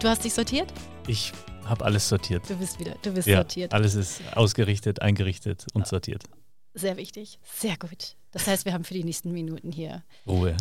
Du 0.00 0.08
hast 0.08 0.24
dich 0.24 0.32
sortiert? 0.32 0.72
Ich 1.06 1.32
habe 1.64 1.84
alles 1.84 2.08
sortiert. 2.08 2.48
Du 2.48 2.56
bist 2.56 2.80
wieder, 2.80 2.94
du 3.02 3.12
bist 3.12 3.28
Ja, 3.28 3.36
sortiert. 3.38 3.74
alles 3.74 3.94
ist 3.94 4.22
ausgerichtet, 4.34 5.02
eingerichtet 5.02 5.66
und 5.74 5.86
sortiert. 5.86 6.24
Sehr 6.72 6.96
wichtig, 6.96 7.38
sehr 7.42 7.76
gut. 7.76 8.16
Das 8.30 8.46
heißt, 8.46 8.64
wir 8.64 8.72
haben 8.72 8.84
für 8.84 8.94
die 8.94 9.04
nächsten 9.04 9.32
Minuten 9.32 9.72
hier. 9.72 10.02
Ruhe. 10.26 10.56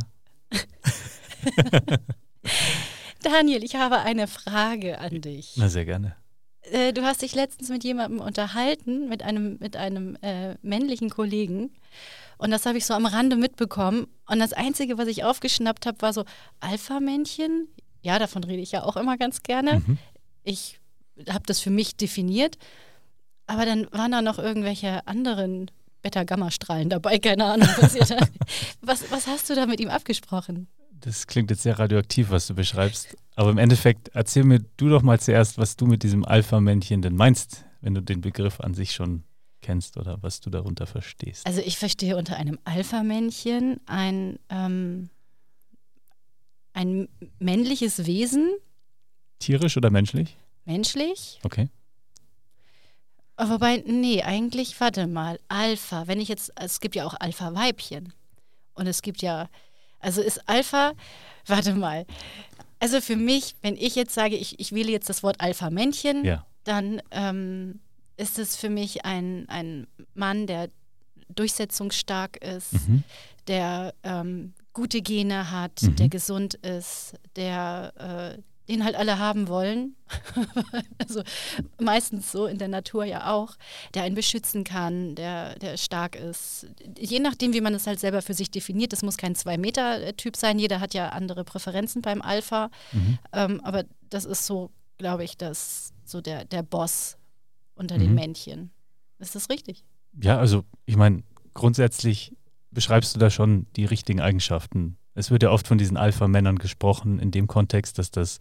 Daniel, 3.21 3.63
ich 3.63 3.75
habe 3.75 3.99
eine 3.99 4.27
Frage 4.27 4.99
an 4.99 5.21
dich. 5.21 5.53
Na, 5.55 5.69
sehr 5.69 5.85
gerne. 5.85 6.15
Äh, 6.63 6.93
du 6.93 7.03
hast 7.03 7.21
dich 7.21 7.35
letztens 7.35 7.69
mit 7.69 7.83
jemandem 7.83 8.19
unterhalten, 8.19 9.07
mit 9.07 9.23
einem, 9.23 9.57
mit 9.59 9.75
einem 9.77 10.17
äh, 10.21 10.55
männlichen 10.61 11.09
Kollegen. 11.09 11.71
Und 12.37 12.51
das 12.51 12.65
habe 12.65 12.77
ich 12.77 12.85
so 12.85 12.93
am 12.93 13.05
Rande 13.05 13.35
mitbekommen. 13.35 14.07
Und 14.27 14.39
das 14.39 14.53
Einzige, 14.53 14.97
was 14.97 15.07
ich 15.07 15.23
aufgeschnappt 15.23 15.85
habe, 15.85 16.01
war 16.01 16.11
so 16.13 16.25
Alpha-Männchen. 16.59 17.67
Ja, 18.01 18.19
davon 18.19 18.43
rede 18.43 18.61
ich 18.61 18.71
ja 18.71 18.83
auch 18.83 18.97
immer 18.97 19.17
ganz 19.17 19.43
gerne. 19.43 19.81
Mhm. 19.85 19.97
Ich 20.43 20.79
habe 21.27 21.43
das 21.45 21.59
für 21.59 21.69
mich 21.69 21.95
definiert. 21.95 22.57
Aber 23.47 23.65
dann 23.65 23.87
waren 23.91 24.11
da 24.11 24.21
noch 24.21 24.37
irgendwelche 24.37 25.05
anderen 25.07 25.71
Beta-Gamma-Strahlen 26.01 26.89
dabei, 26.89 27.17
keine 27.19 27.45
Ahnung. 27.45 27.67
Was, 27.79 27.93
da, 27.93 28.17
was, 28.81 29.11
was 29.11 29.27
hast 29.27 29.49
du 29.49 29.55
da 29.55 29.65
mit 29.65 29.79
ihm 29.79 29.89
abgesprochen? 29.89 30.67
Das 30.91 31.27
klingt 31.27 31.49
jetzt 31.49 31.63
sehr 31.63 31.79
radioaktiv, 31.79 32.29
was 32.29 32.47
du 32.47 32.53
beschreibst. 32.53 33.17
Aber 33.35 33.49
im 33.49 33.57
Endeffekt 33.57 34.09
erzähl 34.09 34.43
mir 34.43 34.59
du 34.77 34.89
doch 34.89 35.01
mal 35.01 35.19
zuerst, 35.19 35.57
was 35.57 35.77
du 35.77 35.87
mit 35.87 36.03
diesem 36.03 36.25
Alpha-Männchen 36.25 37.01
denn 37.01 37.15
meinst, 37.15 37.65
wenn 37.81 37.93
du 37.93 38.01
den 38.01 38.21
Begriff 38.21 38.59
an 38.59 38.73
sich 38.73 38.91
schon 38.91 39.23
kennst 39.61 39.97
oder 39.97 40.21
was 40.21 40.39
du 40.41 40.49
darunter 40.49 40.87
verstehst. 40.87 41.45
Also 41.45 41.61
ich 41.61 41.77
verstehe 41.77 42.17
unter 42.17 42.35
einem 42.35 42.59
Alpha-Männchen 42.65 43.79
ein, 43.85 44.39
ähm, 44.49 45.09
ein 46.79 47.09
männliches 47.39 48.05
Wesen, 48.05 48.49
Tierisch 49.39 49.75
oder 49.77 49.89
menschlich? 49.89 50.35
menschlich. 50.65 51.39
Okay. 51.43 51.69
Aber 53.35 53.51
Wobei, 53.55 53.83
nee, 53.85 54.21
eigentlich, 54.23 54.79
warte 54.81 55.07
mal, 55.07 55.39
Alpha, 55.47 56.07
wenn 56.07 56.19
ich 56.19 56.27
jetzt, 56.27 56.51
es 56.55 56.79
gibt 56.81 56.95
ja 56.95 57.05
auch 57.05 57.15
Alpha-Weibchen. 57.19 58.13
Und 58.73 58.87
es 58.87 59.01
gibt 59.01 59.21
ja, 59.21 59.49
also 59.99 60.21
ist 60.21 60.47
Alpha, 60.49 60.93
warte 61.47 61.73
mal. 61.73 62.05
Also 62.79 62.99
für 63.01 63.15
mich, 63.15 63.55
wenn 63.61 63.75
ich 63.75 63.95
jetzt 63.95 64.13
sage, 64.13 64.35
ich, 64.35 64.59
ich 64.59 64.71
wähle 64.73 64.91
jetzt 64.91 65.09
das 65.09 65.23
Wort 65.23 65.39
Alpha-Männchen, 65.39 66.23
Ja. 66.25 66.45
dann 66.65 67.01
ähm, 67.11 67.79
ist 68.17 68.39
es 68.39 68.55
für 68.57 68.69
mich 68.69 69.05
ein, 69.05 69.47
ein 69.49 69.87
Mann, 70.13 70.45
der 70.47 70.69
durchsetzungsstark 71.29 72.37
ist, 72.43 72.73
Mhm. 72.73 73.03
der 73.47 73.93
ähm, 74.03 74.53
gute 74.73 75.01
Gene 75.01 75.51
hat, 75.51 75.81
Mhm. 75.81 75.95
der 75.95 76.09
gesund 76.09 76.53
ist, 76.55 77.13
der 77.35 78.35
äh, 78.37 78.41
den 78.71 78.83
halt 78.83 78.95
alle 78.95 79.17
haben 79.17 79.47
wollen. 79.47 79.95
also 80.99 81.23
meistens 81.81 82.31
so 82.31 82.45
in 82.45 82.59
der 82.59 82.67
Natur 82.67 83.03
ja 83.03 83.33
auch, 83.33 83.55
der 83.95 84.03
einen 84.03 84.13
beschützen 84.13 84.63
kann, 84.63 85.15
der, 85.15 85.55
der 85.57 85.75
stark 85.77 86.15
ist. 86.15 86.67
Je 86.99 87.19
nachdem, 87.19 87.53
wie 87.53 87.61
man 87.61 87.73
es 87.73 87.87
halt 87.87 87.99
selber 87.99 88.21
für 88.21 88.35
sich 88.35 88.51
definiert, 88.51 88.93
das 88.93 89.01
muss 89.01 89.17
kein 89.17 89.33
Zwei-Meter-Typ 89.33 90.35
sein, 90.35 90.59
jeder 90.59 90.79
hat 90.81 90.93
ja 90.93 91.09
andere 91.09 91.43
Präferenzen 91.45 92.03
beim 92.03 92.21
Alpha. 92.21 92.69
Mhm. 92.91 93.17
Ähm, 93.33 93.61
aber 93.63 93.85
das 94.11 94.25
ist 94.25 94.45
so, 94.45 94.69
glaube 94.99 95.23
ich, 95.23 95.35
das 95.35 95.91
so 96.05 96.21
der, 96.21 96.45
der 96.45 96.61
Boss 96.61 97.17
unter 97.73 97.97
den 97.97 98.09
Mhm. 98.09 98.15
Männchen. 98.15 98.69
Ist 99.17 99.33
das 99.33 99.49
richtig? 99.49 99.83
Ja, 100.21 100.37
also 100.37 100.63
ich 100.85 100.95
meine, 100.95 101.23
grundsätzlich 101.55 102.35
beschreibst 102.71 103.15
du 103.15 103.19
da 103.19 103.29
schon 103.29 103.67
die 103.75 103.85
richtigen 103.85 104.21
Eigenschaften. 104.21 104.97
Es 105.15 105.31
wird 105.31 105.43
ja 105.43 105.49
oft 105.51 105.67
von 105.67 105.77
diesen 105.77 105.97
Alpha-Männern 105.97 106.57
gesprochen, 106.59 107.19
in 107.19 107.31
dem 107.31 107.47
Kontext, 107.47 107.97
dass 107.97 108.09
das 108.11 108.39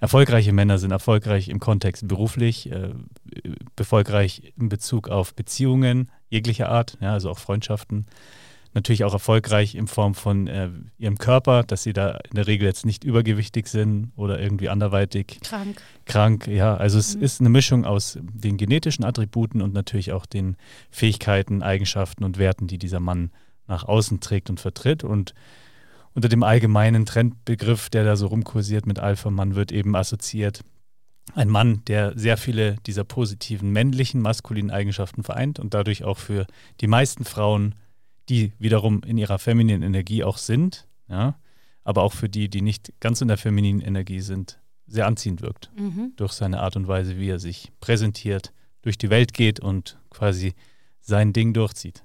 erfolgreiche 0.00 0.52
Männer 0.52 0.78
sind, 0.78 0.90
erfolgreich 0.90 1.48
im 1.48 1.60
Kontext 1.60 2.08
beruflich, 2.08 2.70
äh, 2.72 2.92
erfolgreich 3.76 4.52
in 4.58 4.68
Bezug 4.68 5.08
auf 5.08 5.34
Beziehungen 5.34 6.10
jeglicher 6.28 6.68
Art, 6.68 6.98
ja, 7.00 7.12
also 7.12 7.30
auch 7.30 7.38
Freundschaften. 7.38 8.06
Natürlich 8.74 9.04
auch 9.04 9.14
erfolgreich 9.14 9.74
in 9.74 9.86
Form 9.86 10.14
von 10.14 10.46
äh, 10.46 10.68
ihrem 10.98 11.16
Körper, 11.18 11.62
dass 11.62 11.82
sie 11.84 11.92
da 11.94 12.18
in 12.28 12.34
der 12.34 12.46
Regel 12.46 12.66
jetzt 12.66 12.84
nicht 12.84 13.02
übergewichtig 13.02 13.66
sind 13.66 14.12
oder 14.14 14.38
irgendwie 14.40 14.68
anderweitig 14.68 15.38
Krank. 15.42 15.80
krank, 16.04 16.46
ja. 16.48 16.76
Also 16.76 16.98
es 16.98 17.16
Mhm. 17.16 17.22
ist 17.22 17.40
eine 17.40 17.48
Mischung 17.48 17.84
aus 17.86 18.18
den 18.22 18.56
genetischen 18.56 19.04
Attributen 19.04 19.62
und 19.62 19.72
natürlich 19.72 20.12
auch 20.12 20.26
den 20.26 20.56
Fähigkeiten, 20.90 21.62
Eigenschaften 21.62 22.24
und 22.24 22.38
Werten, 22.38 22.66
die 22.66 22.78
dieser 22.78 23.00
Mann 23.00 23.30
nach 23.68 23.84
außen 23.84 24.20
trägt 24.20 24.50
und 24.50 24.58
vertritt. 24.60 25.04
Und 25.04 25.34
unter 26.14 26.28
dem 26.28 26.42
allgemeinen 26.42 27.06
Trendbegriff, 27.06 27.90
der 27.90 28.04
da 28.04 28.16
so 28.16 28.26
rumkursiert 28.26 28.86
mit 28.86 28.98
Alpha-Mann, 28.98 29.54
wird 29.54 29.70
eben 29.70 29.94
assoziiert 29.94 30.64
ein 31.34 31.48
Mann, 31.50 31.82
der 31.86 32.18
sehr 32.18 32.38
viele 32.38 32.76
dieser 32.86 33.04
positiven 33.04 33.70
männlichen, 33.70 34.22
maskulinen 34.22 34.70
Eigenschaften 34.70 35.22
vereint 35.22 35.60
und 35.60 35.74
dadurch 35.74 36.02
auch 36.02 36.18
für 36.18 36.46
die 36.80 36.86
meisten 36.86 37.24
Frauen, 37.24 37.74
die 38.30 38.52
wiederum 38.58 39.02
in 39.02 39.18
ihrer 39.18 39.38
femininen 39.38 39.82
Energie 39.82 40.24
auch 40.24 40.38
sind, 40.38 40.86
ja, 41.08 41.38
aber 41.84 42.02
auch 42.02 42.14
für 42.14 42.28
die, 42.28 42.48
die 42.48 42.62
nicht 42.62 42.92
ganz 43.00 43.20
in 43.20 43.28
der 43.28 43.36
femininen 43.38 43.82
Energie 43.82 44.20
sind, 44.20 44.58
sehr 44.86 45.06
anziehend 45.06 45.42
wirkt 45.42 45.70
Mhm. 45.78 46.12
durch 46.16 46.32
seine 46.32 46.60
Art 46.60 46.76
und 46.76 46.88
Weise, 46.88 47.18
wie 47.18 47.28
er 47.28 47.38
sich 47.38 47.72
präsentiert, 47.80 48.52
durch 48.82 48.96
die 48.96 49.10
Welt 49.10 49.34
geht 49.34 49.60
und 49.60 49.98
quasi 50.08 50.54
sein 51.00 51.32
Ding 51.34 51.52
durchzieht. 51.52 52.04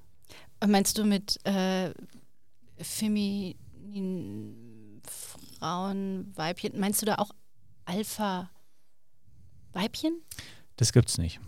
Und 0.64 0.72
Meinst 0.72 0.98
du 0.98 1.04
mit 1.04 1.46
äh, 1.46 1.92
femininen 2.78 4.56
Frauen, 5.60 6.32
Weibchen, 6.36 6.80
meinst 6.80 7.02
du 7.02 7.06
da 7.06 7.16
auch 7.16 7.32
Alpha-Weibchen? 7.84 10.22
Das 10.78 10.94
gibt's 10.94 11.18
nicht. 11.18 11.42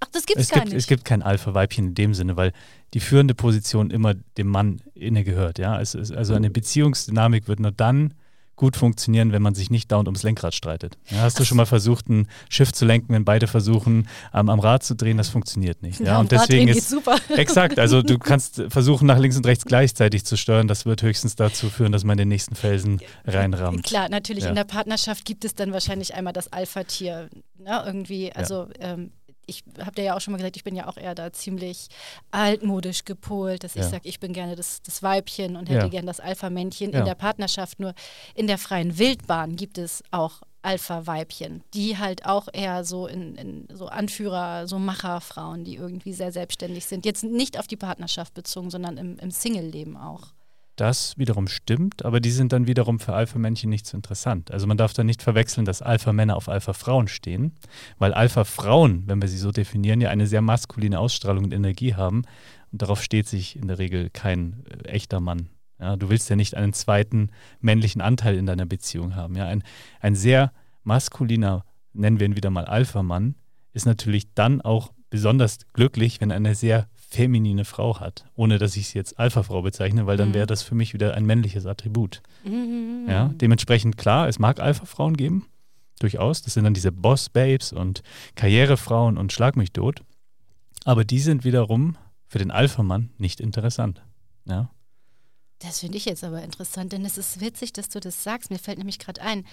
Ach, 0.00 0.08
das 0.08 0.26
gibt's 0.26 0.42
es, 0.42 0.50
gar 0.50 0.60
gibt, 0.60 0.74
nicht. 0.74 0.82
es 0.82 0.86
gibt 0.86 1.06
kein 1.06 1.22
Alpha-Weibchen 1.22 1.86
in 1.86 1.94
dem 1.94 2.12
Sinne, 2.12 2.36
weil 2.36 2.52
die 2.92 3.00
führende 3.00 3.34
Position 3.34 3.90
immer 3.90 4.12
dem 4.12 4.48
Mann 4.48 4.82
inne 4.92 5.24
gehört. 5.24 5.58
Ja? 5.58 5.80
Es 5.80 5.94
ist, 5.94 6.12
also 6.12 6.34
eine 6.34 6.50
Beziehungsdynamik 6.50 7.48
wird 7.48 7.60
nur 7.60 7.72
dann 7.72 8.12
gut 8.58 8.76
funktionieren, 8.76 9.32
wenn 9.32 9.40
man 9.40 9.54
sich 9.54 9.70
nicht 9.70 9.90
dauernd 9.90 10.08
ums 10.08 10.22
Lenkrad 10.22 10.54
streitet. 10.54 10.98
Ja, 11.08 11.22
hast 11.22 11.40
du 11.40 11.44
schon 11.44 11.56
mal 11.56 11.64
versucht, 11.64 12.08
ein 12.10 12.28
Schiff 12.50 12.72
zu 12.72 12.84
lenken, 12.84 13.14
wenn 13.14 13.24
beide 13.24 13.46
versuchen, 13.46 14.08
am, 14.32 14.50
am 14.50 14.60
Rad 14.60 14.82
zu 14.82 14.94
drehen? 14.94 15.16
Das 15.16 15.30
funktioniert 15.30 15.80
nicht. 15.82 16.00
Ja, 16.00 16.16
am 16.16 16.22
und 16.22 16.32
deswegen 16.32 16.68
ist 16.68 16.90
super. 16.90 17.16
Exakt, 17.30 17.78
also 17.78 18.02
du 18.02 18.18
kannst 18.18 18.62
versuchen, 18.68 19.06
nach 19.06 19.18
links 19.18 19.36
und 19.36 19.46
rechts 19.46 19.64
gleichzeitig 19.64 20.24
zu 20.26 20.36
steuern. 20.36 20.68
Das 20.68 20.84
wird 20.84 21.02
höchstens 21.02 21.36
dazu 21.36 21.70
führen, 21.70 21.92
dass 21.92 22.04
man 22.04 22.18
den 22.18 22.28
nächsten 22.28 22.54
Felsen 22.56 23.00
reinrammt. 23.24 23.84
Klar, 23.84 24.08
natürlich 24.10 24.44
Ja. 24.44 24.50
in 24.50 24.56
der 24.56 24.64
Partnerschaft 24.64 25.24
gibt 25.24 25.44
es 25.44 25.54
dann 25.54 25.72
wahrscheinlich 25.72 26.14
einmal 26.14 26.32
das 26.32 26.52
Alpha-Tier. 26.52 27.30
Ne? 27.58 27.82
Irgendwie, 27.86 28.32
also 28.32 28.68
ähm, 28.80 29.12
ich 29.48 29.64
habe 29.80 29.92
dir 29.92 30.04
ja 30.04 30.16
auch 30.16 30.20
schon 30.20 30.32
mal 30.32 30.38
gesagt, 30.38 30.56
ich 30.56 30.62
bin 30.64 30.76
ja 30.76 30.86
auch 30.86 30.96
eher 30.96 31.14
da 31.14 31.32
ziemlich 31.32 31.88
altmodisch 32.30 33.04
gepolt, 33.04 33.64
dass 33.64 33.74
ich 33.74 33.82
Ja. 33.82 33.88
sage, 33.88 34.08
ich 34.08 34.20
bin 34.20 34.32
gerne 34.32 34.54
das, 34.54 34.82
das 34.82 35.02
Weibchen 35.02 35.56
und 35.56 35.68
hätte 35.68 35.86
Ja. 35.86 35.88
gerne 35.88 36.06
das 36.06 36.20
Alpha-Männchen 36.20 36.92
Ja. 36.92 37.00
in 37.00 37.04
der 37.04 37.14
Partnerschaft. 37.14 37.80
Nur 37.80 37.94
in 38.34 38.46
der 38.46 38.58
freien 38.58 38.98
Wildbahn 38.98 39.56
gibt 39.56 39.78
es 39.78 40.02
auch 40.10 40.42
Alpha-Weibchen, 40.62 41.62
die 41.74 41.98
halt 41.98 42.26
auch 42.26 42.48
eher 42.52 42.84
so 42.84 43.06
in, 43.06 43.34
in 43.36 43.68
so 43.72 43.86
Anführer, 43.86 44.66
so 44.68 44.78
Macherfrauen, 44.78 45.64
die 45.64 45.76
irgendwie 45.76 46.12
sehr 46.12 46.32
selbstständig 46.32 46.84
sind. 46.86 47.04
Jetzt 47.06 47.24
nicht 47.24 47.58
auf 47.58 47.66
die 47.66 47.76
Partnerschaft 47.76 48.34
bezogen, 48.34 48.70
sondern 48.70 48.96
im, 48.96 49.18
im 49.18 49.30
Single-Leben 49.30 49.96
auch. 49.96 50.28
Das 50.78 51.18
wiederum 51.18 51.48
stimmt, 51.48 52.04
aber 52.04 52.20
die 52.20 52.30
sind 52.30 52.52
dann 52.52 52.68
wiederum 52.68 53.00
für 53.00 53.12
Alpha-Männchen 53.12 53.68
nicht 53.68 53.84
so 53.84 53.96
interessant. 53.96 54.52
Also 54.52 54.68
man 54.68 54.76
darf 54.76 54.92
da 54.92 55.02
nicht 55.02 55.22
verwechseln, 55.22 55.64
dass 55.64 55.82
Alpha-Männer 55.82 56.36
auf 56.36 56.48
Alpha-Frauen 56.48 57.08
stehen, 57.08 57.50
weil 57.98 58.14
Alpha-Frauen, 58.14 59.02
wenn 59.06 59.20
wir 59.20 59.28
sie 59.28 59.38
so 59.38 59.50
definieren, 59.50 60.00
ja 60.00 60.10
eine 60.10 60.28
sehr 60.28 60.40
maskuline 60.40 61.00
Ausstrahlung 61.00 61.42
und 61.42 61.52
Energie 61.52 61.96
haben 61.96 62.22
und 62.70 62.80
darauf 62.80 63.02
steht 63.02 63.26
sich 63.26 63.56
in 63.56 63.66
der 63.66 63.80
Regel 63.80 64.08
kein 64.10 64.64
äh, 64.70 64.90
echter 64.90 65.18
Mann. 65.18 65.48
Ja, 65.80 65.96
du 65.96 66.10
willst 66.10 66.30
ja 66.30 66.36
nicht 66.36 66.54
einen 66.54 66.72
zweiten 66.72 67.30
männlichen 67.60 68.00
Anteil 68.00 68.36
in 68.36 68.46
deiner 68.46 68.66
Beziehung 68.66 69.16
haben. 69.16 69.34
Ja, 69.34 69.46
ein, 69.46 69.64
ein 70.00 70.14
sehr 70.14 70.52
maskuliner, 70.84 71.64
nennen 71.92 72.20
wir 72.20 72.26
ihn 72.26 72.36
wieder 72.36 72.50
mal 72.50 72.66
Alpha-Mann, 72.66 73.34
ist 73.72 73.86
natürlich 73.86 74.32
dann 74.34 74.60
auch 74.60 74.92
besonders 75.10 75.58
glücklich, 75.72 76.20
wenn 76.20 76.30
eine 76.30 76.54
sehr 76.54 76.86
feminine 77.10 77.64
Frau 77.64 78.00
hat, 78.00 78.26
ohne 78.36 78.58
dass 78.58 78.76
ich 78.76 78.88
sie 78.88 78.98
jetzt 78.98 79.18
Alpha-Frau 79.18 79.62
bezeichne, 79.62 80.06
weil 80.06 80.16
dann 80.18 80.30
Mhm. 80.30 80.34
wäre 80.34 80.46
das 80.46 80.62
für 80.62 80.74
mich 80.74 80.92
wieder 80.92 81.14
ein 81.14 81.24
männliches 81.24 81.64
Attribut. 81.66 82.22
Mhm. 82.44 83.06
Ja, 83.08 83.28
dementsprechend 83.34 83.96
klar, 83.96 84.28
es 84.28 84.38
mag 84.38 84.60
Alpha-Frauen 84.60 85.16
geben, 85.16 85.46
durchaus. 86.00 86.42
Das 86.42 86.54
sind 86.54 86.64
dann 86.64 86.74
diese 86.74 86.92
Boss-Babes 86.92 87.72
und 87.72 88.02
Karrierefrauen 88.34 89.16
und 89.16 89.32
Schlag 89.32 89.56
mich 89.56 89.72
tot. 89.72 90.02
Aber 90.84 91.04
die 91.04 91.18
sind 91.20 91.44
wiederum 91.44 91.96
für 92.26 92.38
den 92.38 92.50
Alpha-Mann 92.50 93.10
nicht 93.18 93.40
interessant. 93.40 94.02
Ja. 94.44 94.70
Das 95.60 95.80
finde 95.80 95.96
ich 95.96 96.04
jetzt 96.04 96.22
aber 96.22 96.42
interessant, 96.42 96.92
denn 96.92 97.04
es 97.04 97.18
ist 97.18 97.40
witzig, 97.40 97.72
dass 97.72 97.88
du 97.88 97.98
das 98.00 98.22
sagst. 98.22 98.50
Mir 98.50 98.58
fällt 98.58 98.78
nämlich 98.78 98.98
gerade 99.00 99.20
ein, 99.22 99.44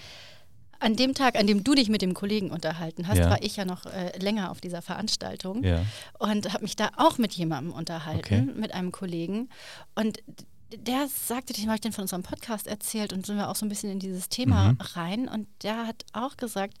an 0.80 0.96
dem 0.96 1.14
Tag, 1.14 1.36
an 1.36 1.46
dem 1.46 1.64
du 1.64 1.74
dich 1.74 1.88
mit 1.88 2.02
dem 2.02 2.14
Kollegen 2.14 2.50
unterhalten 2.50 3.08
hast, 3.08 3.18
Ja. 3.18 3.30
war 3.30 3.42
ich 3.42 3.56
ja 3.56 3.64
noch 3.64 3.86
äh, 3.86 4.16
länger 4.18 4.50
auf 4.50 4.60
dieser 4.60 4.82
Veranstaltung 4.82 5.62
Ja. 5.64 5.84
und 6.18 6.52
habe 6.52 6.62
mich 6.64 6.76
da 6.76 6.90
auch 6.96 7.18
mit 7.18 7.32
jemandem 7.32 7.72
unterhalten, 7.72 8.18
Okay. 8.18 8.42
mit 8.42 8.72
einem 8.72 8.92
Kollegen. 8.92 9.48
Und 9.94 10.18
der 10.74 11.06
sagte, 11.08 11.52
dem 11.52 11.66
habe 11.66 11.76
ich 11.76 11.80
dann 11.80 11.92
von 11.92 12.02
unserem 12.02 12.22
Podcast 12.24 12.66
erzählt 12.66 13.12
und 13.12 13.24
sind 13.24 13.36
wir 13.36 13.48
auch 13.48 13.56
so 13.56 13.64
ein 13.64 13.68
bisschen 13.68 13.90
in 13.90 13.98
dieses 14.00 14.28
Thema 14.28 14.72
Mhm. 14.72 14.78
rein. 14.94 15.28
Und 15.28 15.46
der 15.62 15.86
hat 15.86 16.04
auch 16.12 16.36
gesagt, 16.36 16.74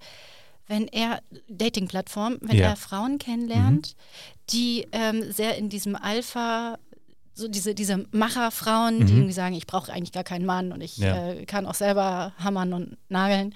wenn 0.68 0.88
er, 0.88 1.20
Dating-Plattform, 1.48 2.38
wenn 2.40 2.56
Ja. 2.56 2.70
er 2.70 2.76
Frauen 2.76 3.18
kennenlernt, 3.18 3.94
die 4.50 4.86
ähm, 4.92 5.30
sehr 5.30 5.56
in 5.56 5.68
diesem 5.68 5.94
Alpha, 5.94 6.78
so 7.38 7.48
diese, 7.48 7.74
diese 7.74 8.06
Macherfrauen, 8.12 9.04
die 9.06 9.12
Mhm. 9.12 9.18
irgendwie 9.18 9.32
sagen, 9.34 9.54
ich 9.54 9.66
brauche 9.66 9.92
eigentlich 9.92 10.12
gar 10.12 10.24
keinen 10.24 10.46
Mann 10.46 10.72
und 10.72 10.80
ich 10.80 10.96
Ja. 10.96 11.28
äh, 11.32 11.44
kann 11.44 11.66
auch 11.66 11.74
selber 11.74 12.32
hammern 12.38 12.72
und 12.72 12.96
nageln, 13.10 13.54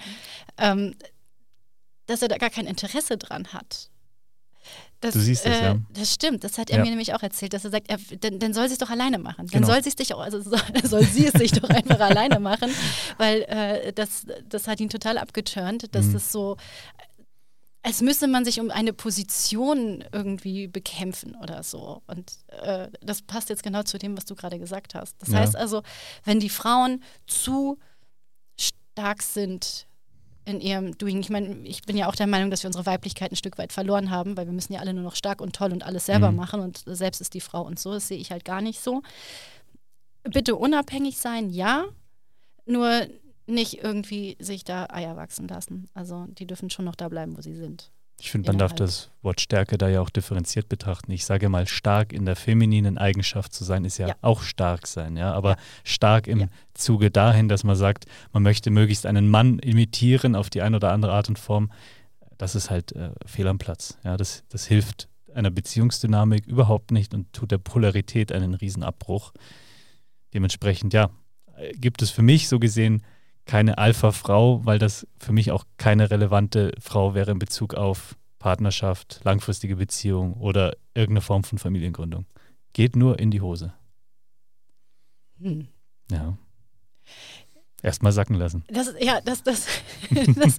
ähm, 0.58 0.94
dass 2.06 2.20
er 2.22 2.28
da 2.28 2.36
gar 2.36 2.50
kein 2.50 2.66
Interesse 2.66 3.16
dran 3.16 3.48
hat. 3.54 3.88
Das, 5.00 5.14
Du 5.14 5.20
siehst 5.20 5.46
es, 5.46 5.56
äh, 5.60 5.64
ja. 5.64 5.76
Das 5.94 6.12
stimmt, 6.12 6.44
das 6.44 6.58
hat 6.58 6.68
er 6.68 6.76
Ja. 6.76 6.82
mir 6.84 6.90
nämlich 6.90 7.14
auch 7.14 7.22
erzählt, 7.22 7.54
dass 7.54 7.64
er 7.64 7.70
sagt, 7.70 7.88
er, 7.88 7.96
dann, 8.20 8.38
dann 8.38 8.52
soll 8.52 8.66
sie 8.68 8.74
es 8.74 8.78
doch 8.78 8.90
alleine 8.90 9.18
machen. 9.18 9.46
Genau. 9.46 9.52
Dann 9.52 9.64
soll 9.64 9.82
sie 9.82 9.88
es 9.88 9.96
dich 9.96 10.12
auch, 10.12 10.20
also 10.20 10.42
soll, 10.42 10.60
soll 10.84 11.04
sie 11.04 11.24
es 11.26 11.32
sich 11.32 11.52
doch 11.52 11.70
einfach 11.70 11.98
alleine 12.00 12.38
machen, 12.38 12.70
weil 13.16 13.40
äh, 13.48 13.92
das, 13.94 14.26
das 14.46 14.68
hat 14.68 14.78
ihn 14.78 14.90
total 14.90 15.16
abgeturnt, 15.16 15.94
dass 15.94 16.08
Mhm. 16.08 16.12
das 16.12 16.30
so, 16.32 16.58
als 17.82 18.02
müsse 18.02 18.28
man 18.28 18.44
sich 18.44 18.60
um 18.60 18.70
eine 18.70 18.92
Position 18.92 20.04
irgendwie 20.12 20.68
bekämpfen 20.68 21.34
oder 21.36 21.62
so. 21.62 22.02
Und 22.06 22.32
äh, 22.48 22.88
das 23.00 23.22
passt 23.22 23.48
jetzt 23.48 23.62
genau 23.62 23.82
zu 23.84 23.98
dem, 23.98 24.16
was 24.16 24.26
du 24.26 24.34
gerade 24.34 24.58
gesagt 24.58 24.94
hast. 24.94 25.16
Das 25.20 25.30
Ja. 25.30 25.38
heißt 25.38 25.56
also, 25.56 25.82
wenn 26.24 26.40
die 26.40 26.50
Frauen 26.50 27.02
zu 27.26 27.78
stark 28.58 29.22
sind 29.22 29.86
in 30.44 30.60
ihrem 30.60 30.96
Doing, 30.98 31.20
ich 31.20 31.30
meine, 31.30 31.66
ich 31.66 31.82
bin 31.82 31.96
ja 31.96 32.06
auch 32.08 32.14
der 32.16 32.26
Meinung, 32.26 32.50
dass 32.50 32.62
wir 32.62 32.68
unsere 32.68 32.84
Weiblichkeit 32.86 33.32
ein 33.32 33.36
Stück 33.36 33.56
weit 33.56 33.72
verloren 33.72 34.10
haben, 34.10 34.36
weil 34.36 34.46
wir 34.46 34.52
müssen 34.52 34.72
ja 34.74 34.80
alle 34.80 34.92
nur 34.92 35.04
noch 35.04 35.14
stark 35.16 35.40
und 35.40 35.54
toll 35.56 35.72
und 35.72 35.82
alles 35.82 36.06
selber 36.06 36.30
Mhm. 36.32 36.36
machen 36.36 36.60
und 36.60 36.82
selbst 36.86 37.20
ist 37.20 37.32
die 37.34 37.40
Frau 37.40 37.62
und 37.62 37.78
so. 37.78 37.92
Das 37.92 38.08
sehe 38.08 38.18
ich 38.18 38.30
halt 38.30 38.44
gar 38.44 38.60
nicht 38.60 38.80
so. 38.80 39.02
Bitte 40.24 40.56
unabhängig 40.56 41.16
sein, 41.18 41.48
ja, 41.50 41.84
nur 42.66 43.06
nicht 43.50 43.82
irgendwie 43.82 44.36
sich 44.40 44.64
da 44.64 44.86
Eier 44.90 45.16
wachsen 45.16 45.48
lassen. 45.48 45.88
Also 45.94 46.26
die 46.38 46.46
dürfen 46.46 46.70
schon 46.70 46.84
noch 46.84 46.94
da 46.94 47.08
bleiben, 47.08 47.36
wo 47.36 47.42
sie 47.42 47.54
sind. 47.54 47.90
Ich 48.22 48.30
finde, 48.30 48.50
man 48.50 48.58
darf 48.58 48.74
das 48.74 49.10
Wort 49.22 49.40
Stärke 49.40 49.78
da 49.78 49.88
ja 49.88 50.02
auch 50.02 50.10
differenziert 50.10 50.68
betrachten. 50.68 51.10
Ich 51.10 51.24
sage 51.24 51.48
mal, 51.48 51.66
stark 51.66 52.12
in 52.12 52.26
der 52.26 52.36
femininen 52.36 52.98
Eigenschaft 52.98 53.54
zu 53.54 53.64
sein, 53.64 53.86
ist 53.86 53.96
ja, 53.96 54.08
Ja. 54.08 54.16
auch 54.20 54.42
stark 54.42 54.86
sein, 54.86 55.16
ja. 55.16 55.32
Aber 55.32 55.56
stark 55.84 56.26
im 56.26 56.40
Ja. 56.40 56.46
Zuge 56.74 57.10
dahin, 57.10 57.48
dass 57.48 57.64
man 57.64 57.76
sagt, 57.76 58.04
man 58.32 58.42
möchte 58.42 58.70
möglichst 58.70 59.06
einen 59.06 59.30
Mann 59.30 59.58
imitieren 59.60 60.34
auf 60.36 60.50
die 60.50 60.60
eine 60.60 60.76
oder 60.76 60.92
andere 60.92 61.12
Art 61.12 61.30
und 61.30 61.38
Form, 61.38 61.72
das 62.36 62.54
ist 62.54 62.68
halt 62.68 62.92
äh, 62.92 63.12
fehl 63.24 63.48
am 63.48 63.56
Platz. 63.58 63.96
Ja, 64.04 64.18
das, 64.18 64.44
das 64.50 64.66
hilft 64.66 65.08
einer 65.34 65.50
Beziehungsdynamik 65.50 66.46
überhaupt 66.46 66.90
nicht 66.90 67.14
und 67.14 67.32
tut 67.32 67.50
der 67.52 67.58
Polarität 67.58 68.32
einen 68.32 68.52
Riesenabbruch. 68.52 69.32
Dementsprechend, 70.34 70.92
ja, 70.92 71.08
äh, 71.56 71.72
gibt 71.72 72.02
es 72.02 72.10
für 72.10 72.22
mich 72.22 72.48
so 72.48 72.58
gesehen 72.58 73.02
keine 73.46 73.78
Alpha-Frau, 73.78 74.64
weil 74.64 74.78
das 74.78 75.06
für 75.18 75.32
mich 75.32 75.50
auch 75.50 75.64
keine 75.76 76.10
relevante 76.10 76.72
Frau 76.80 77.14
wäre 77.14 77.32
in 77.32 77.38
Bezug 77.38 77.74
auf 77.74 78.16
Partnerschaft, 78.38 79.20
langfristige 79.24 79.76
Beziehung 79.76 80.34
oder 80.34 80.76
irgendeine 80.94 81.20
Form 81.20 81.44
von 81.44 81.58
Familiengründung. 81.58 82.26
Geht 82.72 82.96
nur 82.96 83.18
in 83.18 83.30
die 83.30 83.40
Hose. 83.40 83.72
Hm. 85.40 85.68
Ja. 86.10 86.36
Erstmal 87.82 88.12
sacken 88.12 88.36
lassen. 88.36 88.64
Das, 88.68 88.94
ja, 89.00 89.20
das, 89.20 89.42
das, 89.42 89.66
das, 90.10 90.58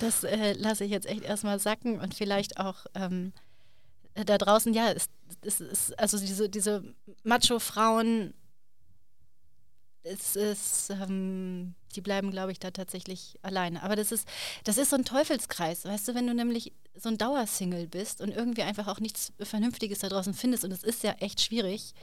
das 0.00 0.24
äh, 0.24 0.54
lasse 0.54 0.84
ich 0.84 0.90
jetzt 0.90 1.06
echt 1.06 1.22
erstmal 1.22 1.58
sacken 1.58 2.00
und 2.00 2.14
vielleicht 2.14 2.58
auch 2.58 2.86
ähm, 2.94 3.32
da 4.14 4.38
draußen, 4.38 4.72
ja, 4.74 4.90
es, 4.90 5.08
es 5.44 5.60
ist, 5.60 5.98
also 5.98 6.18
diese, 6.18 6.48
diese 6.48 6.82
Macho-Frauen, 7.24 8.34
es 10.04 10.36
ist, 10.36 10.90
ähm, 10.90 11.74
die 11.94 12.00
bleiben, 12.00 12.30
glaube 12.30 12.52
ich, 12.52 12.58
da 12.58 12.70
tatsächlich 12.70 13.38
alleine. 13.42 13.82
Aber 13.82 13.96
das 13.96 14.12
ist, 14.12 14.28
das 14.64 14.78
ist 14.78 14.90
so 14.90 14.96
ein 14.96 15.04
Teufelskreis, 15.04 15.84
weißt 15.84 16.08
du, 16.08 16.14
wenn 16.14 16.26
du 16.26 16.34
nämlich 16.34 16.72
so 16.94 17.08
ein 17.08 17.18
Dauersingle 17.18 17.86
bist 17.88 18.20
und 18.20 18.30
irgendwie 18.30 18.62
einfach 18.62 18.88
auch 18.88 19.00
nichts 19.00 19.32
Vernünftiges 19.40 20.00
da 20.00 20.08
draußen 20.08 20.34
findest, 20.34 20.64
und 20.64 20.72
es 20.72 20.82
ist 20.82 21.02
ja 21.02 21.12
echt 21.20 21.40
schwierig, 21.40 21.94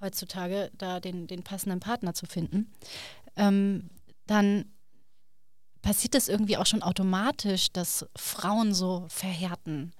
heutzutage 0.00 0.70
da 0.74 1.00
den, 1.00 1.26
den 1.26 1.42
passenden 1.42 1.80
Partner 1.80 2.14
zu 2.14 2.26
finden, 2.26 2.72
ähm, 3.36 3.90
dann 4.26 4.72
passiert 5.82 6.14
das 6.14 6.28
irgendwie 6.28 6.56
auch 6.56 6.66
schon 6.66 6.82
automatisch, 6.82 7.72
dass 7.72 8.06
Frauen 8.16 8.74
so 8.74 9.06
verhärten. 9.08 9.92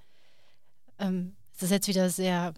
Ähm, 0.98 1.36
das 1.54 1.64
ist 1.64 1.70
jetzt 1.70 1.88
wieder 1.88 2.10
sehr 2.10 2.54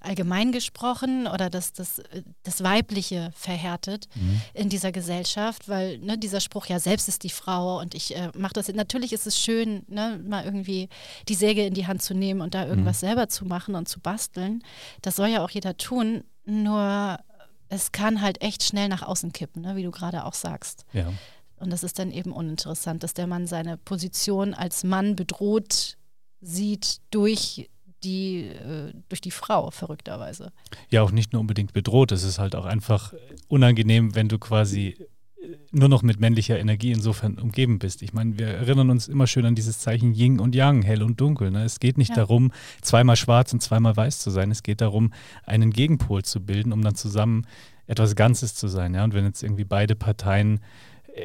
allgemein 0.00 0.52
gesprochen 0.52 1.26
oder 1.26 1.50
dass 1.50 1.72
das, 1.72 1.98
äh, 2.00 2.22
das 2.42 2.62
Weibliche 2.62 3.30
verhärtet 3.34 4.08
Mhm. 4.14 4.40
in 4.54 4.68
dieser 4.68 4.92
Gesellschaft, 4.92 5.68
weil 5.68 5.98
ne, 5.98 6.18
dieser 6.18 6.40
Spruch, 6.40 6.66
ja, 6.66 6.78
selbst 6.80 7.08
ist 7.08 7.22
die 7.22 7.30
Frau 7.30 7.78
und 7.80 7.94
ich 7.94 8.16
äh, 8.16 8.30
mache 8.36 8.54
das. 8.54 8.68
Natürlich 8.68 9.12
ist 9.12 9.26
es 9.26 9.38
schön, 9.38 9.84
ne, 9.88 10.20
mal 10.26 10.44
irgendwie 10.44 10.88
die 11.28 11.34
Säge 11.34 11.64
in 11.66 11.74
die 11.74 11.86
Hand 11.86 12.02
zu 12.02 12.14
nehmen 12.14 12.40
und 12.40 12.54
da 12.54 12.66
irgendwas 12.66 13.00
selber 13.00 13.28
zu 13.28 13.44
machen 13.44 13.74
und 13.74 13.88
zu 13.88 14.00
basteln. 14.00 14.62
Das 15.02 15.16
soll 15.16 15.28
ja 15.28 15.44
auch 15.44 15.50
jeder 15.50 15.76
tun, 15.76 16.24
nur 16.44 17.18
es 17.68 17.92
kann 17.92 18.20
halt 18.20 18.42
echt 18.42 18.62
schnell 18.64 18.88
nach 18.88 19.02
außen 19.02 19.32
kippen, 19.32 19.62
ne, 19.62 19.76
wie 19.76 19.82
du 19.84 19.90
gerade 19.90 20.24
auch 20.24 20.34
sagst. 20.34 20.84
Ja. 20.92 21.12
Und 21.56 21.70
das 21.70 21.82
ist 21.84 21.98
dann 21.98 22.10
eben 22.10 22.32
uninteressant, 22.32 23.02
dass 23.02 23.12
der 23.14 23.26
Mann 23.26 23.46
seine 23.46 23.76
Position 23.76 24.54
als 24.54 24.82
Mann 24.82 25.14
bedroht 25.14 25.98
sieht 26.40 27.00
durch 27.10 27.68
die, 28.04 28.46
äh, 28.46 28.92
durch 29.08 29.20
die 29.20 29.30
Frau, 29.30 29.70
verrückterweise. 29.70 30.52
ja, 30.90 31.02
auch 31.02 31.10
nicht 31.12 31.32
nur 31.32 31.40
unbedingt 31.40 31.72
bedroht. 31.72 32.12
Es 32.12 32.22
ist 32.22 32.38
halt 32.38 32.54
auch 32.54 32.64
einfach 32.66 33.12
unangenehm, 33.48 34.14
wenn 34.14 34.28
du 34.28 34.38
quasi 34.38 34.96
äh, 34.98 35.06
nur 35.72 35.88
noch 35.88 36.02
mit 36.02 36.20
männlicher 36.20 36.58
Energie 36.58 36.92
insofern 36.92 37.38
umgeben 37.38 37.78
bist. 37.78 38.02
Ich 38.02 38.12
meine, 38.12 38.38
wir 38.38 38.46
erinnern 38.48 38.90
uns 38.90 39.08
immer 39.08 39.26
schön 39.26 39.46
an 39.46 39.54
dieses 39.54 39.78
Zeichen 39.78 40.12
Yin 40.14 40.40
und 40.40 40.54
Yang, 40.54 40.82
hell 40.82 41.02
und 41.02 41.20
dunkel. 41.20 41.50
Ne? 41.50 41.64
Es 41.64 41.80
geht 41.80 41.98
nicht 41.98 42.10
Ja. 42.10 42.16
darum, 42.16 42.52
zweimal 42.82 43.16
schwarz 43.16 43.52
und 43.52 43.60
zweimal 43.62 43.96
weiß 43.96 44.18
zu 44.20 44.30
sein. 44.30 44.50
Es 44.50 44.62
geht 44.62 44.80
darum, 44.80 45.12
einen 45.44 45.70
Gegenpol 45.70 46.22
zu 46.24 46.40
bilden, 46.44 46.72
um 46.72 46.82
dann 46.82 46.94
zusammen 46.94 47.46
etwas 47.86 48.14
Ganzes 48.14 48.54
zu 48.54 48.68
sein. 48.68 48.94
Ja? 48.94 49.04
Und 49.04 49.14
wenn 49.14 49.24
jetzt 49.24 49.42
irgendwie 49.42 49.64
beide 49.64 49.96
Parteien 49.96 50.60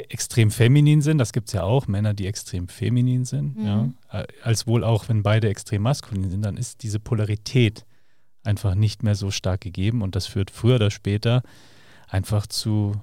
extrem 0.10 0.52
feminin 0.52 1.02
sind, 1.02 1.18
das 1.18 1.34
gibt 1.34 1.48
es 1.48 1.54
ja 1.54 1.64
auch, 1.64 1.88
Männer, 1.88 2.14
die 2.14 2.28
extrem 2.28 2.68
feminin 2.68 3.26
sind, 3.26 3.58
Mhm. 3.58 3.66
ja? 3.66 3.90
Äh, 4.12 4.28
als 4.44 4.68
wohl 4.68 4.84
auch, 4.84 5.10
wenn 5.10 5.24
beide 5.24 5.50
extrem 5.50 5.82
maskulin 5.84 6.30
sind, 6.30 6.42
dann 6.44 6.58
ist 6.58 6.84
diese 6.84 7.00
Polarität 7.00 7.86
einfach 8.44 8.76
nicht 8.76 9.04
mehr 9.04 9.16
so 9.16 9.32
stark 9.32 9.62
gegeben 9.62 10.02
und 10.02 10.16
das 10.16 10.28
führt 10.28 10.52
früher 10.52 10.76
oder 10.76 10.92
später 10.92 11.42
einfach 12.08 12.48
zu 12.48 12.94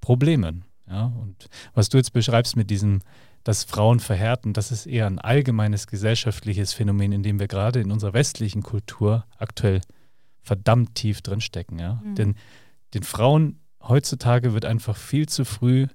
Problemen. 0.00 0.64
Ja? 0.88 1.06
Und 1.20 1.48
was 1.74 1.88
du 1.88 1.96
jetzt 1.98 2.12
beschreibst 2.12 2.56
mit 2.56 2.70
diesem, 2.70 3.00
dass 3.44 3.64
Frauen 3.64 4.00
verhärten, 4.00 4.52
das 4.52 4.72
ist 4.72 4.86
eher 4.86 5.06
ein 5.06 5.18
allgemeines 5.18 5.86
gesellschaftliches 5.86 6.72
Phänomen, 6.72 7.12
in 7.12 7.22
dem 7.22 7.38
wir 7.38 7.46
gerade 7.48 7.80
in 7.80 7.92
unserer 7.92 8.12
westlichen 8.12 8.62
Kultur 8.62 9.24
aktuell 9.38 9.80
verdammt 10.42 10.94
tief 10.94 11.22
drinstecken. 11.22 11.78
Ja? 11.78 12.00
Mhm. 12.04 12.14
Denn 12.16 12.34
den 12.94 13.02
Frauen 13.02 13.60
heutzutage 13.82 14.52
wird 14.52 14.64
einfach 14.64 14.96
viel 14.96 15.28
zu 15.28 15.44
früh, 15.44 15.86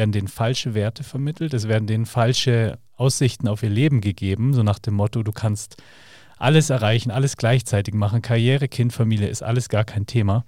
werden 0.00 0.12
denen 0.12 0.28
falsche 0.28 0.72
Werte 0.72 1.04
vermittelt, 1.04 1.52
es 1.52 1.68
werden 1.68 1.86
denen 1.86 2.06
falsche 2.06 2.78
Aussichten 2.96 3.48
auf 3.48 3.62
ihr 3.62 3.68
Leben 3.68 4.00
gegeben, 4.00 4.54
so 4.54 4.62
nach 4.62 4.78
dem 4.78 4.94
Motto, 4.94 5.22
du 5.22 5.30
kannst 5.30 5.76
alles 6.38 6.70
erreichen, 6.70 7.10
alles 7.10 7.36
gleichzeitig 7.36 7.92
machen, 7.92 8.22
Karriere, 8.22 8.66
Kind, 8.66 8.94
Familie 8.94 9.28
ist 9.28 9.42
alles 9.42 9.68
gar 9.68 9.84
kein 9.84 10.06
Thema. 10.06 10.46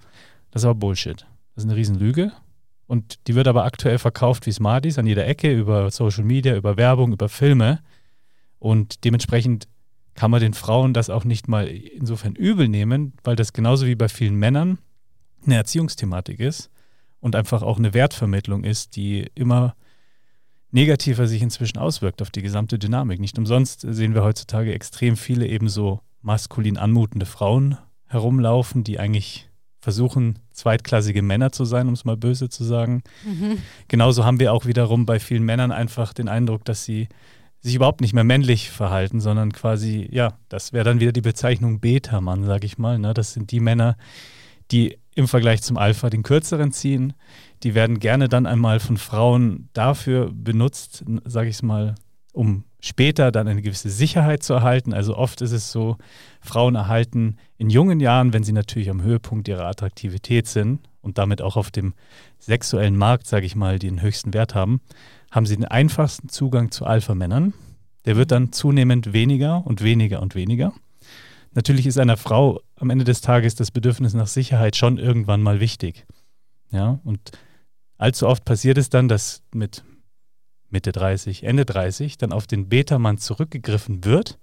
Das 0.49 0.63
ist 0.63 0.65
aber 0.65 0.73
Bullshit. 0.73 1.27
Das 1.53 1.65
ist 1.65 1.69
eine 1.69 1.75
Riesenlüge. 1.75 2.31
Und 2.87 3.27
die 3.27 3.35
wird 3.35 3.47
aber 3.47 3.63
aktuell 3.63 3.99
verkauft 3.99 4.47
wie 4.47 4.51
Smarties 4.51 4.97
an 4.97 5.05
jeder 5.05 5.27
Ecke 5.27 5.53
über 5.53 5.91
Social 5.91 6.23
Media, 6.23 6.55
über 6.55 6.75
Werbung, 6.75 7.13
über 7.13 7.29
Filme. 7.29 7.79
Und 8.57 9.05
dementsprechend 9.05 9.67
kann 10.15 10.31
man 10.31 10.41
den 10.41 10.55
Frauen 10.55 10.95
das 10.95 11.11
auch 11.11 11.25
nicht 11.25 11.47
mal 11.47 11.67
insofern 11.67 12.33
übel 12.33 12.67
nehmen, 12.67 13.13
weil 13.23 13.35
das 13.35 13.53
genauso 13.53 13.85
wie 13.85 13.95
bei 13.95 14.09
vielen 14.09 14.35
Männern 14.35 14.79
eine 15.45 15.57
Erziehungsthematik 15.57 16.39
ist 16.39 16.71
und 17.23 17.37
einfach 17.37 17.61
auch 17.61 17.77
eine 17.77 17.93
Wertvermittlung 17.93 18.65
ist, 18.65 18.97
die 18.97 19.31
immer 19.33 19.75
negativer 20.71 21.25
sich 21.25 21.41
inzwischen 21.41 21.77
auswirkt 21.77 22.21
auf 22.21 22.31
die 22.31 22.41
gesamte 22.41 22.77
Dynamik. 22.77 23.21
Nicht 23.21 23.37
umsonst 23.37 23.85
sehen 23.87 24.13
wir 24.13 24.23
heutzutage 24.23 24.73
extrem 24.73 25.15
viele 25.15 25.47
ebenso 25.47 26.01
maskulin 26.21 26.77
anmutende 26.77 27.25
Frauen 27.25 27.77
herumlaufen, 28.07 28.83
die 28.83 28.99
eigentlich 28.99 29.49
versuchen, 29.79 30.39
zweitklassige 30.51 31.21
Männer 31.21 31.53
zu 31.53 31.63
sein, 31.63 31.87
um 31.87 31.93
es 31.93 32.03
mal 32.03 32.17
böse 32.17 32.49
zu 32.49 32.65
sagen. 32.65 33.03
Mhm. 33.25 33.59
Genauso 33.87 34.25
haben 34.25 34.41
wir 34.41 34.51
auch 34.51 34.65
wiederum 34.65 35.05
bei 35.05 35.19
vielen 35.21 35.43
Männern 35.43 35.71
einfach 35.71 36.11
den 36.11 36.27
Eindruck, 36.27 36.65
dass 36.65 36.83
sie 36.83 37.07
sich 37.61 37.75
überhaupt 37.75 38.01
nicht 38.01 38.13
mehr 38.13 38.25
männlich 38.25 38.69
verhalten, 38.69 39.21
sondern 39.21 39.53
quasi, 39.53 40.09
ja, 40.11 40.37
das 40.49 40.73
wäre 40.73 40.83
dann 40.83 40.99
wieder 40.99 41.13
die 41.13 41.21
Bezeichnung 41.21 41.79
Beta-Mann, 41.79 42.43
sage 42.43 42.65
ich 42.65 42.77
mal. 42.77 42.99
Ne? 42.99 43.13
Das 43.13 43.31
sind 43.31 43.51
die 43.51 43.61
Männer, 43.61 43.95
die 44.71 44.97
im 45.15 45.27
Vergleich 45.27 45.61
zum 45.61 45.77
Alpha 45.77 46.09
den 46.09 46.23
kürzeren 46.23 46.71
ziehen. 46.71 47.13
Die 47.63 47.75
werden 47.75 47.99
gerne 47.99 48.29
dann 48.29 48.45
einmal 48.45 48.79
von 48.79 48.97
Frauen 48.97 49.69
dafür 49.73 50.31
benutzt, 50.33 51.03
sage 51.25 51.49
ich 51.49 51.55
es 51.55 51.61
mal, 51.63 51.95
um 52.33 52.63
später 52.79 53.31
dann 53.31 53.47
eine 53.47 53.61
gewisse 53.61 53.89
Sicherheit 53.89 54.43
zu 54.43 54.53
erhalten. 54.53 54.93
Also 54.93 55.15
oft 55.15 55.41
ist 55.41 55.53
es 55.53 55.71
so, 55.71 55.97
Frauen 56.41 56.75
erhalten 56.75 57.37
in 57.57 57.69
jungen 57.69 57.99
Jahren, 57.99 58.33
wenn 58.33 58.43
sie 58.43 58.51
natürlich 58.51 58.89
am 58.89 59.01
Höhepunkt 59.01 59.47
ihrer 59.47 59.67
Attraktivität 59.67 60.47
sind 60.47 60.81
und 61.01 61.17
damit 61.17 61.41
auch 61.41 61.55
auf 61.55 61.71
dem 61.71 61.93
sexuellen 62.39 62.97
Markt, 62.97 63.27
sage 63.27 63.45
ich 63.45 63.55
mal, 63.55 63.79
den 63.79 64.01
höchsten 64.01 64.33
Wert 64.33 64.53
haben, 64.55 64.81
haben 65.31 65.45
sie 65.45 65.55
den 65.55 65.65
einfachsten 65.65 66.27
Zugang 66.27 66.71
zu 66.71 66.85
Alpha-Männern. 66.85 67.53
Der 68.05 68.17
wird 68.17 68.31
dann 68.31 68.51
zunehmend 68.51 69.13
weniger 69.13 69.65
und 69.65 69.81
weniger 69.81 70.21
und 70.21 70.35
weniger. 70.35 70.73
Natürlich 71.53 71.85
ist 71.85 71.97
einer 71.97 72.17
Frau 72.17 72.61
am 72.83 72.89
Ende 72.89 73.05
des 73.05 73.21
Tages 73.21 73.55
das 73.55 73.71
Bedürfnis 73.71 74.13
nach 74.13 74.27
Sicherheit 74.27 74.75
schon 74.75 74.97
irgendwann 74.97 75.41
mal 75.41 75.61
wichtig. 75.61 76.05
Ja, 76.69 76.99
und 77.05 77.31
allzu 77.97 78.27
oft 78.27 78.43
passiert 78.43 78.77
es 78.77 78.89
dann, 78.89 79.07
dass 79.07 79.41
mit 79.53 79.85
Mitte 80.69 80.91
30, 80.91 81.43
Ende 81.43 81.63
30 81.63 82.17
dann 82.17 82.33
auf 82.33 82.45
den 82.45 82.67
Beta-Mann 82.67 83.19
zurückgegriffen 83.19 84.03
wird, 84.03 84.37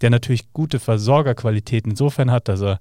der 0.00 0.10
natürlich 0.10 0.52
gute 0.52 0.80
Versorgerqualitäten 0.80 1.92
insofern 1.92 2.32
hat, 2.32 2.48
dass 2.48 2.62
er 2.62 2.80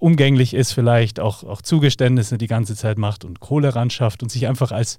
umgänglich 0.00 0.54
ist, 0.54 0.72
vielleicht 0.72 1.20
auch, 1.20 1.44
auch 1.44 1.60
Zugeständnisse 1.60 2.38
die 2.38 2.46
ganze 2.46 2.74
Zeit 2.74 2.96
macht 2.96 3.22
und 3.22 3.40
Kohle 3.40 3.74
ran 3.74 3.90
schafft 3.90 4.22
und 4.22 4.30
sich 4.32 4.46
einfach 4.46 4.72
als 4.72 4.98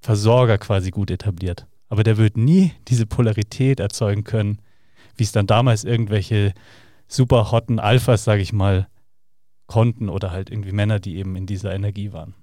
Versorger 0.00 0.58
quasi 0.58 0.90
gut 0.90 1.12
etabliert. 1.12 1.66
Aber 1.88 2.02
der 2.02 2.16
wird 2.16 2.36
nie 2.36 2.72
diese 2.88 3.06
Polarität 3.06 3.78
erzeugen 3.78 4.24
können, 4.24 4.58
wie 5.14 5.22
es 5.22 5.30
dann 5.30 5.46
damals 5.46 5.84
irgendwelche 5.84 6.52
super 7.08 7.50
hotten 7.50 7.78
Alphas, 7.78 8.24
sage 8.24 8.42
ich 8.42 8.52
mal, 8.52 8.88
konnten 9.66 10.08
oder 10.08 10.30
halt 10.30 10.50
irgendwie 10.50 10.72
Männer, 10.72 11.00
die 11.00 11.16
eben 11.16 11.36
in 11.36 11.46
dieser 11.46 11.74
Energie 11.74 12.12
waren. 12.12 12.34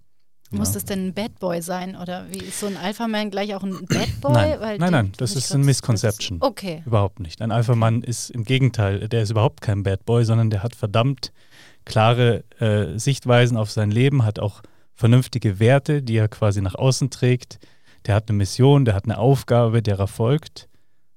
Muss 0.51 0.69
ja. 0.69 0.73
das 0.75 0.85
denn 0.85 1.07
ein 1.07 1.13
Bad 1.13 1.39
Boy 1.39 1.61
sein 1.61 1.95
oder 1.95 2.27
wie 2.29 2.43
ist 2.43 2.59
so 2.59 2.67
ein 2.67 2.77
Alpha-Man 2.77 3.31
gleich 3.31 3.55
auch 3.55 3.63
ein 3.63 3.85
Bad 3.87 4.21
Boy? 4.21 4.33
Nein, 4.33 4.59
Weil 4.59 4.77
nein, 4.77 4.91
nein, 4.91 5.11
das 5.17 5.35
ist 5.35 5.53
ein 5.53 5.61
Misconception. 5.61 6.37
Okay. 6.41 6.83
Überhaupt 6.85 7.19
nicht. 7.19 7.41
Ein 7.41 7.51
Alpha-Mann 7.51 8.03
ist 8.03 8.29
im 8.29 8.43
Gegenteil, 8.43 9.07
der 9.09 9.23
ist 9.23 9.31
überhaupt 9.31 9.61
kein 9.61 9.83
Bad 9.83 10.05
Boy, 10.05 10.25
sondern 10.25 10.51
der 10.51 10.61
hat 10.61 10.75
verdammt 10.75 11.31
klare 11.85 12.43
äh, 12.59 12.97
Sichtweisen 12.99 13.57
auf 13.57 13.71
sein 13.71 13.89
Leben, 13.89 14.23
hat 14.23 14.39
auch 14.39 14.61
vernünftige 14.93 15.59
Werte, 15.59 16.03
die 16.03 16.17
er 16.17 16.27
quasi 16.27 16.61
nach 16.61 16.75
außen 16.75 17.09
trägt. 17.09 17.59
Der 18.05 18.15
hat 18.15 18.29
eine 18.29 18.37
Mission, 18.37 18.85
der 18.85 18.93
hat 18.93 19.05
eine 19.05 19.17
Aufgabe, 19.17 19.81
der 19.81 19.97
er 19.97 20.07
folgt. 20.07 20.69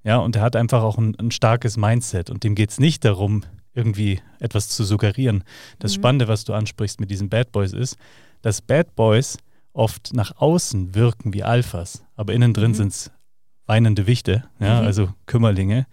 Ja, 0.07 0.19
und 0.19 0.37
er 0.37 0.43
hat 0.43 0.55
einfach 0.55 0.85
auch 0.85 0.99
ein, 0.99 1.17
ein 1.19 1.33
starkes 1.33 1.77
Mindset 1.77 2.31
und 2.31 2.45
dem 2.45 2.55
geht 2.55 2.71
es 2.71 2.79
nicht 2.79 3.05
darum, 3.05 3.43
irgendwie 3.75 4.21
etwas 4.39 4.69
zu 4.69 4.85
suggerieren. 4.85 5.43
Das 5.81 5.93
mhm. 5.93 6.01
Spannende, 6.01 6.29
was 6.29 6.45
du 6.45 6.55
ansprichst 6.55 7.01
mit 7.01 7.11
diesen 7.11 7.29
Bad 7.29 7.51
Boys 7.51 7.73
ist, 7.73 7.97
dass 8.41 8.63
Bad 8.63 8.95
Boys 8.95 9.37
oft 9.73 10.15
nach 10.15 10.37
außen 10.37 10.95
wirken 10.95 11.35
wie 11.35 11.43
Alphas, 11.43 12.05
aber 12.15 12.35
innen 12.35 12.55
drin 12.55 12.71
mhm. 12.71 12.75
sind 12.77 12.93
es 12.93 13.11
weinende 13.67 14.07
Wichte, 14.07 14.45
ja, 14.61 14.81
mhm. 14.81 14.87
also 14.87 15.09
Kümmerlinge. 15.27 15.89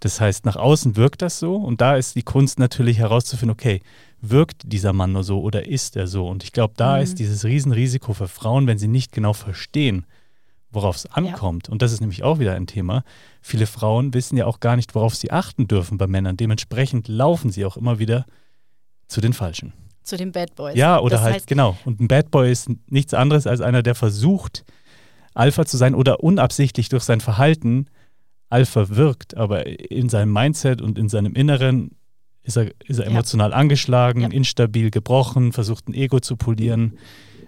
Das 0.00 0.22
heißt, 0.22 0.46
nach 0.46 0.56
außen 0.56 0.96
wirkt 0.96 1.20
das 1.20 1.38
so 1.38 1.56
und 1.56 1.82
da 1.82 1.96
ist 1.96 2.16
die 2.16 2.22
Kunst 2.22 2.58
natürlich 2.58 2.96
herauszufinden, 2.96 3.52
okay, 3.52 3.82
wirkt 4.22 4.62
dieser 4.64 4.94
Mann 4.94 5.12
nur 5.12 5.22
so 5.22 5.42
oder 5.42 5.66
ist 5.66 5.96
er 5.96 6.06
so? 6.06 6.26
Und 6.26 6.44
ich 6.44 6.52
glaube, 6.52 6.72
da 6.78 6.96
mhm. 6.96 7.02
ist 7.02 7.18
dieses 7.18 7.44
Riesenrisiko 7.44 8.14
für 8.14 8.26
Frauen, 8.26 8.66
wenn 8.66 8.78
sie 8.78 8.88
nicht 8.88 9.12
genau 9.12 9.34
verstehen, 9.34 10.06
worauf 10.72 10.96
es 10.96 11.06
ankommt. 11.06 11.68
Ja. 11.68 11.72
Und 11.72 11.82
das 11.82 11.92
ist 11.92 12.00
nämlich 12.00 12.22
auch 12.22 12.38
wieder 12.38 12.54
ein 12.54 12.66
Thema. 12.66 13.02
Viele 13.42 13.66
Frauen 13.66 14.14
wissen 14.14 14.36
ja 14.36 14.46
auch 14.46 14.60
gar 14.60 14.76
nicht, 14.76 14.94
worauf 14.94 15.14
sie 15.14 15.30
achten 15.30 15.68
dürfen 15.68 15.98
bei 15.98 16.06
Männern. 16.06 16.36
Dementsprechend 16.36 17.08
laufen 17.08 17.50
sie 17.50 17.64
auch 17.64 17.76
immer 17.76 17.98
wieder 17.98 18.26
zu 19.08 19.20
den 19.20 19.32
Falschen. 19.32 19.72
Zu 20.02 20.16
den 20.16 20.32
Bad 20.32 20.54
Boys. 20.54 20.76
Ja, 20.76 20.98
oder 20.98 21.16
das 21.16 21.22
halt, 21.22 21.34
heißt, 21.34 21.46
genau. 21.46 21.76
Und 21.84 22.00
ein 22.00 22.08
Bad 22.08 22.30
Boy 22.30 22.50
ist 22.50 22.70
nichts 22.86 23.14
anderes 23.14 23.46
als 23.46 23.60
einer, 23.60 23.82
der 23.82 23.94
versucht, 23.94 24.64
Alpha 25.34 25.64
zu 25.64 25.76
sein 25.76 25.94
oder 25.94 26.20
unabsichtlich 26.22 26.88
durch 26.88 27.04
sein 27.04 27.20
Verhalten 27.20 27.86
Alpha 28.50 28.88
wirkt, 28.90 29.36
aber 29.36 29.66
in 29.66 30.08
seinem 30.08 30.32
Mindset 30.32 30.82
und 30.82 30.98
in 30.98 31.08
seinem 31.08 31.34
Inneren 31.34 31.92
ist 32.42 32.56
er, 32.56 32.72
ist 32.84 32.98
er 32.98 33.06
emotional 33.06 33.50
ja. 33.50 33.56
angeschlagen, 33.56 34.22
ja. 34.22 34.28
instabil, 34.28 34.90
gebrochen, 34.90 35.52
versucht 35.52 35.88
ein 35.88 35.94
Ego 35.94 36.18
zu 36.18 36.36
polieren. 36.36 36.98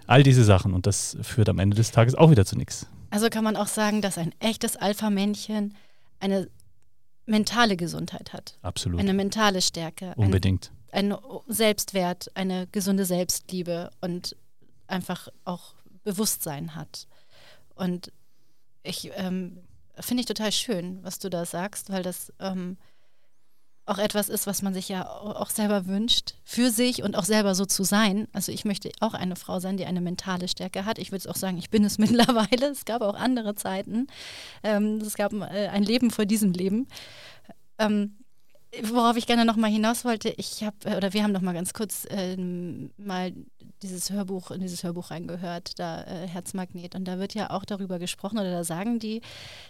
All 0.07 0.23
diese 0.23 0.45
Sachen. 0.45 0.75
Und 0.75 0.87
das 0.87 1.17
führt 1.23 1.49
am 1.49 1.59
Ende 1.59 1.76
des 1.76 1.91
Tages 1.91 2.14
auch 2.14 2.31
wieder 2.31 2.45
zu 2.45 2.57
nichts. 2.57 2.87
Also 3.12 3.28
kann 3.28 3.45
man 3.45 3.57
auch 3.57 3.66
sagen, 3.66 4.00
dass 4.00 4.16
ein 4.16 4.35
echtes 4.38 4.75
Alpha-Männchen 4.76 5.75
eine 6.19 6.49
mentale 7.26 7.76
Gesundheit 7.76 8.33
hat. 8.33 8.57
Absolut. 8.62 8.99
Eine 9.00 9.12
mentale 9.12 9.61
Stärke. 9.61 10.14
Unbedingt. 10.16 10.73
Ein, 10.92 11.12
ein 11.12 11.19
Selbstwert, 11.47 12.31
eine 12.35 12.69
gesunde 12.69 13.04
Selbstliebe 13.04 13.90
und 14.00 14.35
einfach 14.87 15.28
auch 15.45 15.75
Bewusstsein 16.04 16.75
hat. 16.75 17.07
Und 17.75 18.11
ich 18.83 19.11
ähm, 19.14 19.59
finde 20.00 20.23
ich 20.23 20.26
total 20.26 20.50
schön, 20.50 20.99
was 21.02 21.19
du 21.19 21.28
da 21.28 21.45
sagst, 21.45 21.90
weil 21.90 22.02
das 22.02 22.33
ähm, 22.40 22.78
auch 23.85 23.99
etwas 23.99 24.29
ist, 24.29 24.47
was 24.47 24.62
man 24.62 24.75
sich 24.75 24.89
ja 24.89 25.09
auch 25.09 25.51
selber 25.51 25.87
wünscht, 25.87 26.35
für 26.45 26.71
sich 26.71 27.03
und 27.03 27.17
auch 27.17 27.25
selber 27.25 27.55
so 27.55 27.65
zu 27.65 27.83
sein. 27.83 28.29
Also 28.33 28.53
ich 28.53 28.65
möchte 28.65 28.91
auch 29.01 29.15
eine 29.15 29.35
Frau 29.35 29.59
sein, 29.59 29.77
die 29.77 29.87
eine 29.87 30.01
mentale 30.01 30.47
Stärke 30.47 30.85
hat. 30.85 30.99
Ich 30.99 31.11
würde 31.11 31.29
auch 31.29 31.37
sagen, 31.37 31.59
ich 31.59 31.71
bin 31.71 31.85
es 31.85 31.99
mittlerweile. 31.99 32.71
Es 32.71 32.85
gab 32.85 33.03
auch 33.03 33.15
andere 33.15 33.55
Zeiten. 33.55 34.07
Ähm, 34.62 34.99
es 34.99 35.15
gab 35.15 35.33
äh, 35.33 35.69
ein 35.69 35.83
Leben 35.83 36.11
vor 36.11 36.27
diesem 36.27 36.53
Leben. 36.53 36.87
Ähm, 37.79 38.19
worauf 38.83 39.17
ich 39.17 39.27
gerne 39.27 39.45
noch 39.45 39.57
mal 39.57 39.71
hinaus 39.71 40.05
wollte, 40.05 40.31
ich 40.37 40.62
habe, 40.62 40.77
äh, 40.85 40.97
oder 40.97 41.12
wir 41.12 41.23
haben 41.25 41.33
noch 41.33 41.41
mal 41.41 41.55
ganz 41.55 41.75
kurz 41.75 42.07
ähm, 42.11 42.91
mal 42.97 43.33
dieses 43.83 44.11
Hörbuch, 44.11 44.53
in 44.53 44.61
dieses 44.61 44.85
Hörbuch 44.85 45.11
reingehört, 45.11 45.79
da 45.81 46.05
äh, 46.05 46.29
Herzmagnet. 46.29 46.95
Und 46.95 47.07
da 47.07 47.19
wird 47.19 47.35
ja 47.35 47.51
auch 47.51 47.65
darüber 47.65 47.99
gesprochen, 47.99 48.39
oder 48.39 48.51
da 48.51 48.65
sagen 48.65 49.01
die, 49.01 49.23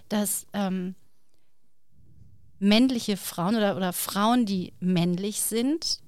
dass 0.08 0.46
ähm, 0.52 0.94
männliche 2.62 3.16
Frauen 3.16 3.56
oder, 3.56 3.76
oder 3.76 3.92
Frauen, 3.92 4.46
die 4.46 4.72
männlich 4.78 5.40
sind, 5.40 5.98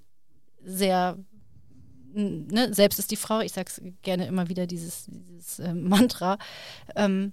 sehr, 0.63 1.19
ne, 2.13 2.73
selbst 2.73 3.01
ist 3.01 3.11
die 3.11 3.17
Frau, 3.17 3.41
ich 3.41 3.53
sage 3.53 3.71
es 3.71 3.83
gerne 4.03 4.27
immer 4.27 4.49
wieder, 4.49 4.67
dieses, 4.69 5.07
dieses 5.09 5.59
äh, 5.59 5.75
Mantra, 5.75 6.39
ähm, 6.95 7.33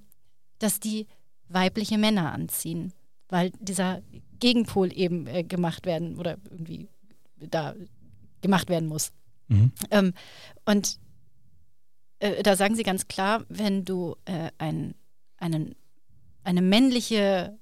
dass 0.57 0.79
die 0.79 1.07
weibliche 1.47 1.99
Männer 1.99 2.33
anziehen, 2.33 2.93
weil 3.29 3.51
dieser 3.59 4.01
Gegenpol 4.39 4.91
eben 4.91 5.27
äh, 5.27 5.43
gemacht 5.43 5.85
werden 5.85 6.17
oder 6.17 6.37
irgendwie 6.49 6.89
da 7.37 7.75
gemacht 8.41 8.69
werden 8.69 8.89
muss. 8.89 9.11
Mhm. 9.49 9.71
Ähm, 9.91 10.13
und 10.65 10.97
äh, 12.17 12.41
da 12.41 12.55
sagen 12.55 12.75
sie 12.75 12.83
ganz 12.83 13.07
klar, 13.07 13.45
wenn 13.49 13.85
du 13.85 14.15
äh, 14.25 14.49
ein, 14.57 14.95
einen, 15.37 15.75
eine 16.43 16.63
männliche 16.63 17.59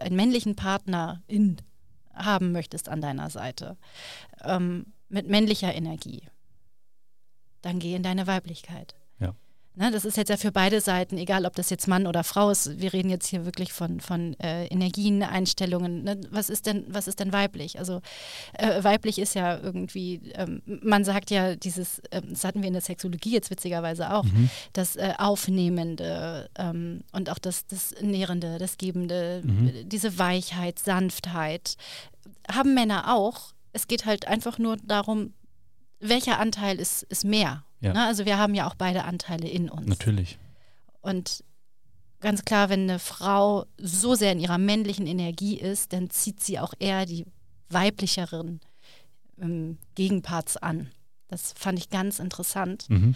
einen 0.00 0.16
männlichen 0.16 0.56
Partner 0.56 1.22
in 1.26 1.56
haben 2.14 2.52
möchtest 2.52 2.88
an 2.88 3.00
deiner 3.00 3.30
Seite, 3.30 3.76
ähm, 4.42 4.92
mit 5.08 5.28
männlicher 5.28 5.74
Energie, 5.74 6.22
dann 7.62 7.78
geh 7.78 7.94
in 7.94 8.02
deine 8.02 8.26
Weiblichkeit. 8.26 8.94
Ne, 9.76 9.90
das 9.90 10.04
ist 10.04 10.16
jetzt 10.16 10.28
ja 10.28 10.36
für 10.36 10.52
beide 10.52 10.80
Seiten, 10.80 11.18
egal 11.18 11.46
ob 11.46 11.56
das 11.56 11.68
jetzt 11.68 11.88
Mann 11.88 12.06
oder 12.06 12.22
Frau 12.22 12.48
ist. 12.50 12.80
Wir 12.80 12.92
reden 12.92 13.10
jetzt 13.10 13.26
hier 13.26 13.44
wirklich 13.44 13.72
von, 13.72 13.98
von 13.98 14.38
äh, 14.38 14.66
Energien, 14.66 15.24
Einstellungen. 15.24 16.04
Ne? 16.04 16.20
Was, 16.30 16.48
ist 16.48 16.66
denn, 16.66 16.84
was 16.88 17.08
ist 17.08 17.18
denn 17.18 17.32
weiblich? 17.32 17.80
Also 17.80 18.00
äh, 18.52 18.84
weiblich 18.84 19.18
ist 19.18 19.34
ja 19.34 19.58
irgendwie, 19.58 20.30
ähm, 20.36 20.62
man 20.64 21.04
sagt 21.04 21.32
ja 21.32 21.56
dieses, 21.56 21.98
äh, 22.10 22.22
das 22.22 22.44
hatten 22.44 22.62
wir 22.62 22.68
in 22.68 22.74
der 22.74 22.82
Sexologie 22.82 23.32
jetzt 23.32 23.50
witzigerweise 23.50 24.14
auch, 24.14 24.22
mhm. 24.22 24.48
das 24.74 24.94
äh, 24.94 25.14
Aufnehmende 25.18 26.48
ähm, 26.56 27.02
und 27.10 27.28
auch 27.28 27.40
das, 27.40 27.66
das 27.66 27.96
Nährende, 28.00 28.58
das 28.58 28.78
Gebende, 28.78 29.42
mhm. 29.44 29.88
diese 29.88 30.20
Weichheit, 30.20 30.78
Sanftheit, 30.78 31.74
haben 32.48 32.74
Männer 32.74 33.12
auch. 33.12 33.54
Es 33.72 33.88
geht 33.88 34.06
halt 34.06 34.28
einfach 34.28 34.58
nur 34.58 34.76
darum, 34.76 35.34
welcher 35.98 36.38
Anteil 36.38 36.78
ist, 36.78 37.02
ist 37.02 37.24
mehr 37.24 37.64
ja. 37.84 37.92
Ne? 37.92 38.06
Also 38.06 38.24
wir 38.24 38.38
haben 38.38 38.54
ja 38.54 38.66
auch 38.66 38.74
beide 38.74 39.04
Anteile 39.04 39.48
in 39.48 39.68
uns. 39.68 39.86
Natürlich. 39.86 40.38
Und 41.00 41.44
ganz 42.20 42.44
klar, 42.44 42.70
wenn 42.70 42.82
eine 42.82 42.98
Frau 42.98 43.66
so 43.78 44.14
sehr 44.14 44.32
in 44.32 44.40
ihrer 44.40 44.58
männlichen 44.58 45.06
Energie 45.06 45.58
ist, 45.58 45.92
dann 45.92 46.10
zieht 46.10 46.40
sie 46.40 46.58
auch 46.58 46.74
eher 46.78 47.06
die 47.06 47.26
weiblicheren 47.68 48.60
ähm, 49.40 49.78
Gegenparts 49.94 50.56
an. 50.56 50.90
Das 51.28 51.52
fand 51.56 51.78
ich 51.78 51.90
ganz 51.90 52.18
interessant. 52.18 52.88
Mhm. 52.88 53.14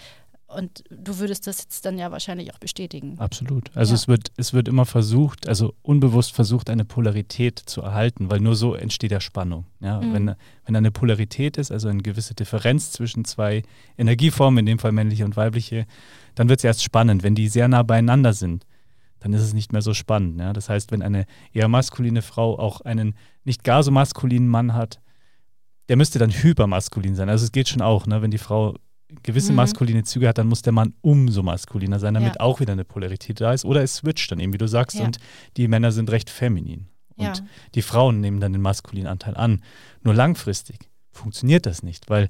Und 0.49 0.83
du 0.91 1.19
würdest 1.19 1.47
das 1.47 1.59
jetzt 1.61 1.85
dann 1.85 1.99
ja 1.99 2.11
wahrscheinlich 2.11 2.55
auch 2.55 2.59
bestätigen. 2.59 3.19
Absolut. 3.19 3.71
Also 3.77 3.93
Ja. 3.93 3.97
es, 3.97 4.09
wird, 4.09 4.33
es 4.39 4.55
wird 4.55 4.67
immer 4.67 4.87
versucht, 4.87 5.47
also 5.47 5.75
unbewusst 5.83 6.33
versucht, 6.33 6.71
eine 6.71 6.87
Polarität 6.87 7.59
zu 7.59 7.83
erhalten, 7.83 8.31
weil 8.31 8.41
nur 8.41 8.57
so 8.57 8.75
entsteht 8.75 9.13
ja 9.13 9.21
Spannung. 9.21 9.67
Ja? 9.81 10.01
Mhm. 10.01 10.13
Wenn, 10.15 10.35
wenn 10.65 10.77
eine 10.77 10.91
Polarität 10.91 11.59
ist, 11.59 11.71
also 11.71 11.89
eine 11.89 12.03
gewisse 12.03 12.35
Differenz 12.35 12.93
zwischen 12.93 13.27
zwei 13.27 13.63
Energieformen, 13.99 14.61
in 14.61 14.67
dem 14.67 14.79
Fall 14.79 14.93
männliche 14.93 15.27
und 15.27 15.37
weibliche, 15.37 15.85
dann 16.35 16.49
wird 16.49 16.61
es 16.61 16.65
erst 16.65 16.83
spannend. 16.83 17.23
Wenn 17.23 17.35
die 17.35 17.49
sehr 17.49 17.69
nah 17.69 17.83
beieinander 17.83 18.33
sind, 18.33 18.65
dann 19.21 19.35
ist 19.35 19.43
es 19.43 19.53
nicht 19.53 19.73
mehr 19.75 19.83
so 19.83 19.93
spannend. 19.93 20.41
Ja? 20.41 20.55
Das 20.55 20.71
heißt, 20.71 20.93
wenn 20.93 21.03
eine 21.03 21.27
eher 21.53 21.69
maskuline 21.69 22.23
Frau 22.23 22.59
auch 22.59 22.81
einen 22.81 23.15
nicht 23.45 23.65
gar 23.65 23.83
so 23.83 23.91
maskulinen 23.91 24.49
Mann 24.49 24.73
hat, 24.73 24.99
der 25.91 25.97
müsste 25.97 26.19
dann 26.19 26.31
hypermaskulin 26.31 27.15
sein. 27.17 27.29
Also 27.29 27.45
es 27.45 27.53
geht 27.53 27.69
schon 27.69 27.83
auch, 27.83 28.07
ne? 28.07 28.23
wenn 28.23 28.31
die 28.31 28.39
Frau 28.39 28.75
gewisse 29.23 29.53
Mhm. 29.53 29.57
maskuline 29.57 30.05
Züge 30.05 30.29
hat, 30.29 30.39
dann 30.39 30.49
muss 30.49 30.63
der 30.63 30.73
Mann 30.73 30.95
umso 31.01 31.43
maskuliner 31.43 31.99
sein, 31.99 32.15
damit 32.15 32.35
Ja. 32.37 32.41
auch 32.41 32.61
wieder 32.61 32.73
eine 32.73 32.85
Polarität 32.85 33.41
da 33.41 33.53
ist. 33.53 33.65
Oder 33.65 33.83
es 33.83 33.97
switcht 33.97 34.31
dann 34.31 34.41
eben, 34.41 34.53
wie 34.53 34.59
du 34.59 34.69
sagst, 34.69 34.99
Ja. 34.99 35.05
und 35.07 35.19
die 35.57 35.69
Männer 35.69 35.93
sind 35.93 36.11
recht 36.11 36.29
feminin. 36.31 36.89
Und 37.17 37.25
Ja. 37.25 37.33
die 37.75 37.83
Frauen 37.83 38.21
nehmen 38.21 38.41
dann 38.41 38.53
den 38.53 38.63
maskulinen 38.63 39.09
Anteil 39.11 39.37
an. 39.37 39.63
Nur 40.03 40.15
langfristig 40.15 40.91
funktioniert 41.11 41.67
das 41.67 41.83
nicht, 41.83 42.11
weil 42.11 42.29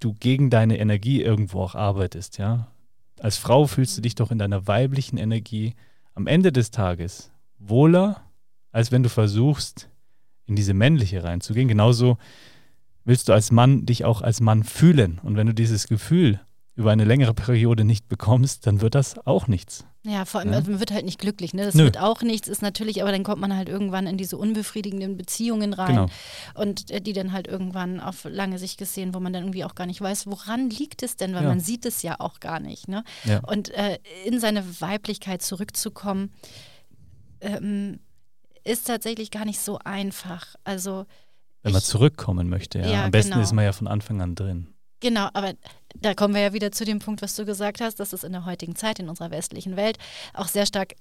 du 0.00 0.14
gegen 0.14 0.48
deine 0.50 0.78
Energie 0.78 1.22
irgendwo 1.22 1.60
auch 1.62 1.74
arbeitest, 1.74 2.38
ja. 2.38 2.68
Als 3.20 3.36
Frau 3.36 3.66
fühlst 3.66 3.96
du 3.96 4.00
dich 4.02 4.14
doch 4.14 4.30
in 4.30 4.38
deiner 4.38 4.66
weiblichen 4.66 5.18
Energie 5.18 5.74
am 6.14 6.26
Ende 6.26 6.52
des 6.52 6.70
Tages 6.70 7.30
wohler, 7.58 8.22
als 8.70 8.90
wenn 8.92 9.02
du 9.02 9.08
versuchst, 9.08 9.88
in 10.46 10.56
diese 10.56 10.74
männliche 10.74 11.24
reinzugehen. 11.24 11.68
Genauso 11.68 12.18
willst 13.04 13.28
du 13.28 13.32
als 13.32 13.50
Mann 13.50 13.86
dich 13.86 14.04
auch 14.04 14.22
als 14.22 14.40
Mann 14.40 14.64
fühlen. 14.64 15.20
Und 15.22 15.36
wenn 15.36 15.46
du 15.46 15.54
dieses 15.54 15.86
Gefühl 15.88 16.40
über 16.76 16.90
eine 16.90 17.04
längere 17.04 17.34
Periode 17.34 17.84
nicht 17.84 18.08
bekommst, 18.08 18.66
dann 18.66 18.80
wird 18.80 18.94
das 18.96 19.16
auch 19.26 19.46
nichts. 19.46 19.84
Ja, 20.02 20.24
vor 20.24 20.40
allem, 20.40 20.50
Ja. 20.50 20.56
also 20.56 20.72
man 20.72 20.80
wird 20.80 20.90
halt 20.92 21.04
nicht 21.04 21.20
glücklich, 21.20 21.54
ne? 21.54 21.64
Das 21.64 21.74
Nö. 21.76 21.84
wird 21.84 21.98
auch 21.98 22.20
nichts, 22.22 22.48
ist 22.48 22.62
natürlich, 22.62 23.00
aber 23.00 23.12
dann 23.12 23.22
kommt 23.22 23.40
man 23.40 23.56
halt 23.56 23.68
irgendwann 23.68 24.06
in 24.08 24.16
diese 24.18 24.36
unbefriedigenden 24.36 25.16
Beziehungen 25.16 25.72
rein 25.72 25.94
Genau. 25.94 26.06
und 26.54 26.90
äh, 26.90 27.00
die 27.00 27.12
dann 27.12 27.32
halt 27.32 27.46
irgendwann 27.46 28.00
auf 28.00 28.24
lange 28.28 28.58
Sicht 28.58 28.76
gesehen, 28.76 29.14
wo 29.14 29.20
man 29.20 29.32
dann 29.32 29.44
irgendwie 29.44 29.64
auch 29.64 29.76
gar 29.76 29.86
nicht 29.86 30.00
weiß, 30.00 30.26
woran 30.26 30.68
liegt 30.68 31.02
es 31.04 31.16
denn, 31.16 31.32
weil 31.34 31.44
Ja. 31.44 31.48
man 31.48 31.60
sieht 31.60 31.86
es 31.86 32.02
ja 32.02 32.16
auch 32.18 32.40
gar 32.40 32.58
nicht, 32.60 32.88
ne? 32.88 33.04
Ja. 33.24 33.38
Und 33.46 33.70
äh, 33.70 33.98
in 34.26 34.40
seine 34.40 34.64
Weiblichkeit 34.80 35.42
zurückzukommen, 35.42 36.32
ähm, 37.40 38.00
ist 38.64 38.86
tatsächlich 38.86 39.30
gar 39.30 39.44
nicht 39.44 39.60
so 39.60 39.78
einfach. 39.84 40.54
Also 40.64 41.06
Wenn 41.64 41.72
man 41.72 41.82
zurückkommen 41.82 42.48
möchte, 42.48 42.78
ja. 42.78 42.86
Ja, 42.86 43.04
Am 43.06 43.10
besten 43.10 43.32
genau. 43.32 43.42
ist 43.42 43.52
man 43.52 43.64
ja 43.64 43.72
von 43.72 43.88
Anfang 43.88 44.20
an 44.20 44.34
drin. 44.34 44.68
Genau, 45.00 45.28
aber 45.32 45.54
da 45.94 46.14
kommen 46.14 46.34
wir 46.34 46.42
ja 46.42 46.52
wieder 46.52 46.72
zu 46.72 46.84
dem 46.84 46.98
Punkt, 46.98 47.22
was 47.22 47.34
du 47.36 47.44
gesagt 47.44 47.80
hast, 47.80 48.00
dass 48.00 48.12
es 48.12 48.22
in 48.22 48.32
der 48.32 48.44
heutigen 48.44 48.76
Zeit, 48.76 48.98
in 48.98 49.08
unserer 49.08 49.30
westlichen 49.30 49.76
Welt, 49.76 49.98
auch 50.32 50.48
sehr 50.48 50.66
stark 50.66 50.94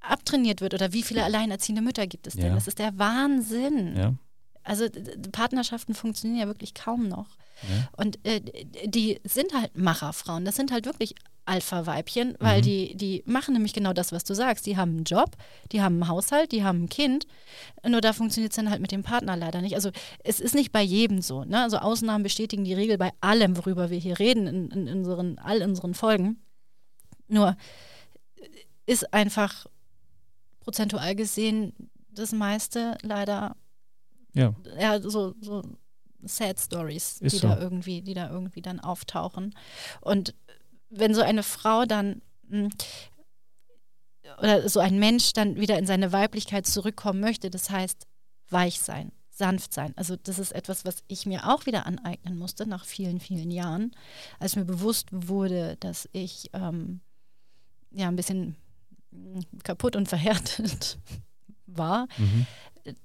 abtrainiert 0.00 0.60
wird. 0.60 0.74
Oder 0.74 0.92
wie 0.92 1.02
viele 1.02 1.24
alleinerziehende 1.24 1.82
Mütter 1.82 2.06
gibt 2.06 2.26
es 2.26 2.34
denn? 2.34 2.46
Ja. 2.46 2.54
Das 2.54 2.68
ist 2.68 2.78
der 2.78 2.98
Wahnsinn. 2.98 3.96
Ja. 3.96 4.14
Also 4.62 4.86
Partnerschaften 5.32 5.94
funktionieren 5.94 6.40
ja 6.40 6.46
wirklich 6.46 6.74
kaum 6.74 7.08
noch. 7.08 7.36
Ja. 7.62 7.88
Und 7.96 8.18
äh, 8.26 8.40
die 8.86 9.20
sind 9.24 9.52
halt 9.54 9.76
Macherfrauen. 9.76 10.44
Das 10.44 10.56
sind 10.56 10.72
halt 10.72 10.86
wirklich 10.86 11.14
Alpha-Weibchen, 11.46 12.36
weil 12.40 12.58
Mhm. 12.58 12.62
die, 12.64 12.96
die 12.96 13.22
machen 13.26 13.52
nämlich 13.54 13.72
genau 13.72 13.92
das, 13.92 14.12
was 14.12 14.24
du 14.24 14.34
sagst. 14.34 14.66
Die 14.66 14.76
haben 14.76 14.90
einen 14.96 15.04
Job, 15.04 15.36
die 15.72 15.82
haben 15.82 15.94
einen 16.02 16.08
Haushalt, 16.08 16.52
die 16.52 16.64
haben 16.64 16.84
ein 16.84 16.88
Kind. 16.88 17.26
Nur 17.86 18.00
da 18.00 18.12
funktioniert 18.12 18.52
es 18.52 18.56
dann 18.56 18.70
halt 18.70 18.80
mit 18.80 18.92
dem 18.92 19.02
Partner 19.02 19.36
leider 19.36 19.60
nicht. 19.60 19.74
Also 19.74 19.90
es 20.22 20.40
ist 20.40 20.54
nicht 20.54 20.72
bei 20.72 20.82
jedem 20.82 21.20
so. 21.22 21.44
Ne? 21.44 21.62
Also 21.62 21.78
Ausnahmen 21.78 22.22
bestätigen 22.22 22.64
die 22.64 22.74
Regel 22.74 22.96
bei 22.98 23.12
allem, 23.20 23.56
worüber 23.56 23.90
wir 23.90 23.98
hier 23.98 24.18
reden, 24.18 24.46
in, 24.46 24.70
in 24.70 24.88
unseren, 24.88 25.38
all 25.38 25.62
unseren 25.62 25.94
Folgen. 25.94 26.42
Nur 27.28 27.56
ist 28.86 29.12
einfach 29.14 29.66
prozentual 30.60 31.14
gesehen 31.14 31.72
das 32.10 32.32
meiste 32.32 32.96
leider 33.02 33.56
Ja. 34.34 34.54
ja, 34.78 35.00
so, 35.00 35.34
so 35.40 35.62
Sad 36.26 36.58
Stories, 36.58 37.20
Ist 37.20 37.32
die 37.34 37.38
so. 37.40 37.48
da 37.48 37.60
irgendwie, 37.60 38.00
die 38.00 38.14
da 38.14 38.30
irgendwie 38.30 38.62
dann 38.62 38.80
auftauchen. 38.80 39.54
Und 40.00 40.34
wenn 40.96 41.14
so 41.14 41.22
eine 41.22 41.42
Frau 41.42 41.84
dann 41.84 42.22
mh, 42.48 42.68
oder 44.38 44.68
so 44.68 44.80
ein 44.80 44.98
Mensch 44.98 45.32
dann 45.32 45.56
wieder 45.56 45.78
in 45.78 45.86
seine 45.86 46.12
Weiblichkeit 46.12 46.66
zurückkommen 46.66 47.20
möchte, 47.20 47.50
das 47.50 47.70
heißt 47.70 48.06
weich 48.50 48.80
sein, 48.80 49.12
sanft 49.30 49.72
sein. 49.72 49.92
Also 49.96 50.16
das 50.16 50.38
ist 50.38 50.52
etwas, 50.52 50.84
was 50.84 51.02
ich 51.08 51.26
mir 51.26 51.48
auch 51.48 51.66
wieder 51.66 51.86
aneignen 51.86 52.36
musste 52.36 52.66
nach 52.66 52.84
vielen, 52.84 53.20
vielen 53.20 53.50
Jahren, 53.50 53.94
als 54.38 54.56
mir 54.56 54.64
bewusst 54.64 55.08
wurde, 55.12 55.76
dass 55.80 56.08
ich 56.12 56.50
ähm, 56.52 57.00
ja 57.90 58.08
ein 58.08 58.16
bisschen 58.16 58.56
mh, 59.10 59.40
kaputt 59.62 59.96
und 59.96 60.08
verhärtet 60.08 60.98
war 61.66 62.06
Mhm. 62.18 62.46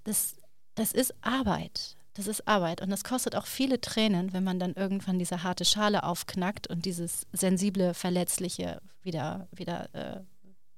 das, 0.04 0.36
das 0.76 0.92
ist 0.92 1.14
Arbeit. 1.22 1.96
Das 2.14 2.28
ist 2.28 2.48
Arbeit. 2.48 2.82
Und 2.82 2.90
das 2.90 3.04
kostet 3.04 3.36
auch 3.36 3.46
viele 3.46 3.80
Tränen, 3.80 4.34
wenn 4.34 4.44
man 4.44 4.60
dann 4.60 4.74
irgendwann 4.74 5.20
diese 5.20 5.44
harte 5.44 5.64
Schale 5.66 6.04
aufknackt 6.04 6.68
und 6.68 6.86
dieses 6.86 7.28
sensible, 7.32 7.94
verletzliche 7.94 8.82
wieder, 9.04 9.48
wieder 9.52 9.94
äh, 9.94 10.22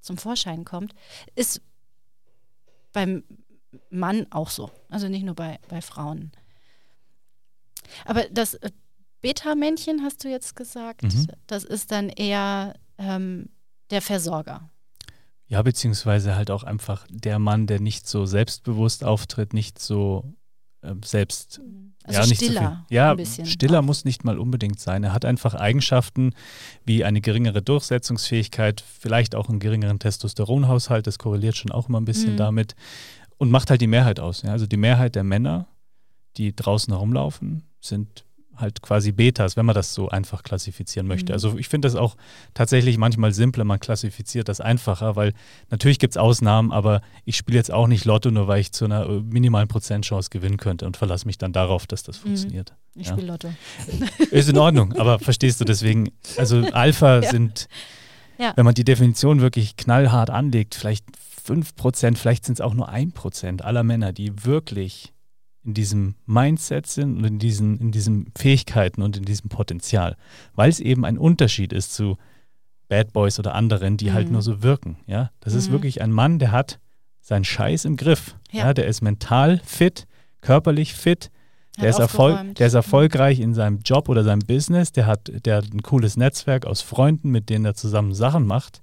zum 0.02 0.18
Vorschein 0.18 0.66
kommt. 0.66 0.94
Ist 1.36 1.62
beim 2.92 3.24
Mann 3.90 4.28
auch 4.32 4.50
so. 4.50 4.70
Also 4.90 5.08
nicht 5.08 5.24
nur 5.24 5.36
bei, 5.36 5.60
bei 5.70 5.82
Frauen. 5.82 6.32
Aber 8.06 8.26
das 8.30 8.56
äh, 8.56 8.72
Beta-Männchen, 9.22 10.04
hast 10.04 10.24
du 10.24 10.30
jetzt 10.30 10.56
gesagt, 10.56 11.04
Mhm. 11.04 11.28
das 11.48 11.64
ist 11.64 11.92
dann 11.92 12.10
eher 12.10 12.74
ähm, 12.98 13.50
der 13.90 14.02
Versorger. 14.02 14.70
Ja, 15.48 15.62
beziehungsweise 15.62 16.36
halt 16.36 16.50
auch 16.50 16.64
einfach 16.64 17.06
der 17.10 17.38
Mann, 17.40 17.68
der 17.68 17.80
nicht 17.80 18.08
so 18.08 18.26
selbstbewusst 18.26 19.04
auftritt, 19.04 19.54
nicht 19.54 19.80
so 19.80 20.34
selbst 21.04 21.62
Also 22.04 22.20
ja, 22.22 22.26
nicht 22.26 22.40
so 22.40 22.46
stiller. 22.46 22.86
viel. 22.88 22.96
Ja, 22.98 23.16
stiller 23.46 23.80
auch. 23.80 23.84
muss 23.84 24.06
nicht 24.06 24.24
mal 24.24 24.40
unbedingt 24.40 24.80
sein. 24.80 25.04
Er 25.04 25.14
hat 25.14 25.26
einfach 25.26 25.54
Eigenschaften 25.54 26.34
wie 26.86 27.04
eine 27.04 27.22
geringere 27.22 27.62
Durchsetzungsfähigkeit, 27.62 28.84
vielleicht 29.00 29.36
auch 29.36 29.50
einen 29.50 29.60
geringeren 29.60 30.00
Testosteronhaushalt, 30.00 31.06
das 31.08 31.20
korreliert 31.20 31.56
schon 31.58 31.72
auch 31.72 31.88
immer 31.90 32.00
ein 32.02 32.06
bisschen 32.06 32.34
Mhm. 32.34 32.38
damit 32.38 32.76
und 33.38 33.52
macht 33.52 33.70
halt 33.70 33.82
die 33.82 33.88
Mehrheit 33.88 34.20
aus. 34.20 34.42
Ja? 34.42 34.52
Also 34.52 34.66
die 34.66 34.78
Mehrheit 34.78 35.16
der 35.16 35.24
Männer, 35.24 35.68
die 36.38 36.56
draußen 36.56 36.92
herumlaufen, 36.94 37.64
sind 37.80 38.26
halt 38.58 38.82
quasi 38.82 39.12
Betas, 39.12 39.58
wenn 39.58 39.66
man 39.66 39.74
das 39.76 39.94
so 39.94 40.10
einfach 40.10 40.44
klassifizieren 40.44 41.08
möchte. 41.08 41.32
Mhm. 41.32 41.34
Also 41.34 41.58
ich 41.58 41.68
finde 41.68 41.88
das 41.88 41.96
auch 41.96 42.16
tatsächlich 42.54 42.98
manchmal 42.98 43.32
simpler, 43.34 43.64
man 43.64 43.80
klassifiziert 43.80 44.48
das 44.50 44.62
einfacher, 44.62 45.16
weil 45.16 45.34
natürlich 45.70 45.98
gibt 46.00 46.14
es 46.14 46.18
Ausnahmen, 46.18 46.72
aber 46.72 47.02
ich 47.26 47.38
spiele 47.38 47.58
jetzt 47.58 47.72
auch 47.72 47.88
nicht 47.88 48.06
Lotto, 48.06 48.30
nur 48.30 48.48
weil 48.48 48.60
ich 48.62 48.72
zu 48.72 48.86
einer 48.86 49.08
äh, 49.10 49.20
minimalen 49.22 49.68
Prozentchance 49.68 50.30
gewinnen 50.30 50.58
könnte 50.58 50.86
und 50.86 50.96
verlasse 50.98 51.26
mich 51.26 51.38
dann 51.38 51.54
darauf, 51.54 51.88
dass 51.88 52.04
das 52.04 52.18
Mhm. 52.20 52.28
funktioniert. 52.28 52.74
Ich 52.96 53.08
Ja. 53.08 53.14
spiele 53.14 53.28
Lotto. 53.28 53.54
Ist 54.32 54.50
in 54.50 54.58
Ordnung, 54.58 54.94
aber 54.94 55.18
verstehst 55.20 55.60
du 55.62 55.66
deswegen, 55.66 56.12
also 56.38 56.60
Alpha 56.72 57.20
Ja. 57.24 57.30
sind, 57.32 57.68
Ja. 58.38 58.54
wenn 58.56 58.66
man 58.66 58.74
die 58.76 58.84
Definition 58.84 59.42
wirklich 59.42 59.76
knallhart 59.78 60.30
anlegt, 60.30 60.76
vielleicht 60.76 61.06
5%, 61.48 62.18
vielleicht 62.18 62.46
sind 62.46 62.56
es 62.56 62.62
auch 62.62 62.74
nur 62.76 62.90
1% 62.90 63.62
aller 63.64 63.84
Männer, 63.84 64.14
die 64.14 64.46
wirklich 64.46 65.14
in 65.64 65.74
diesem 65.74 66.16
Mindset 66.26 66.88
sind 66.88 67.18
und 67.18 67.24
in 67.26 67.40
diesen, 67.40 67.80
in 67.80 67.92
diesen 67.92 68.32
Fähigkeiten 68.36 69.02
und 69.02 69.16
in 69.18 69.26
diesem 69.26 69.50
Potenzial. 69.50 70.18
Weil 70.56 70.70
es 70.70 70.80
eben 70.80 71.06
ein 71.06 71.18
Unterschied 71.18 71.72
ist 71.74 71.94
zu 71.94 72.18
Bad 72.88 73.14
Boys 73.14 73.40
oder 73.40 73.54
anderen, 73.56 73.96
die 73.98 74.12
halt 74.12 74.28
Mhm. 74.28 74.34
nur 74.34 74.42
so 74.42 74.64
wirken. 74.64 74.98
Ja? 75.08 75.32
Das 75.40 75.54
ist 75.54 75.68
Mhm. 75.70 75.74
wirklich 75.74 76.02
ein 76.02 76.12
Mann, 76.12 76.40
der 76.40 76.52
hat 76.52 76.80
seinen 77.22 77.44
Scheiß 77.46 77.86
im 77.86 77.96
Griff. 77.96 78.36
Ja. 78.52 78.66
Ja. 78.66 78.74
der 78.74 78.88
ist 78.88 79.02
mental 79.02 79.62
fit, 79.64 80.08
körperlich 80.42 80.94
fit, 80.94 81.30
der 81.80 81.90
ist, 81.92 82.00
Erfolg, 82.00 82.56
der 82.56 82.68
ist 82.68 82.74
erfolgreich 82.74 83.40
in 83.40 83.54
seinem 83.54 83.80
Job 83.80 84.10
oder 84.10 84.24
seinem 84.26 84.40
Business, 84.46 84.92
der 84.92 85.06
hat, 85.06 85.32
der 85.46 85.58
hat 85.58 85.72
ein 85.74 85.82
cooles 85.84 86.18
Netzwerk 86.18 86.66
aus 86.66 86.82
Freunden, 86.82 87.30
mit 87.30 87.50
denen 87.50 87.64
er 87.66 87.76
zusammen 87.76 88.14
Sachen 88.14 88.46
macht. 88.46 88.82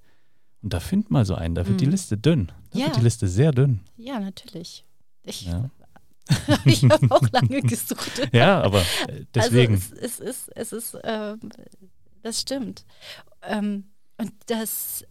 Und 0.62 0.72
da 0.72 0.80
findet 0.80 1.10
mal 1.10 1.24
so 1.26 1.34
einen, 1.34 1.54
da 1.54 1.66
wird 1.68 1.80
die 1.80 1.84
Mhm. 1.86 1.90
Liste 1.92 2.16
dünn. 2.16 2.50
Da 2.70 2.78
Ja. 2.78 2.86
wird 2.86 2.96
die 2.96 3.00
Liste 3.02 3.28
sehr 3.28 3.50
dünn. 3.52 3.80
Ja, 3.96 4.18
natürlich. 4.20 4.84
Ich, 5.24 5.42
Ja, 5.46 5.68
ich 6.64 6.84
habe 6.84 7.06
auch 7.10 7.22
lange 7.32 7.62
gesucht. 7.62 8.28
ja 8.32 8.60
aber 8.60 8.80
äh, 8.80 9.24
deswegen. 9.34 9.74
Also 9.74 9.94
es, 9.96 10.20
es 10.20 10.20
ist, 10.20 10.50
es 10.54 10.72
ist, 10.72 10.98
ähm, 11.04 11.40
das 12.22 12.40
stimmt. 12.40 12.84
Ähm, 13.42 13.84
und 14.18 14.32
das 14.46 15.04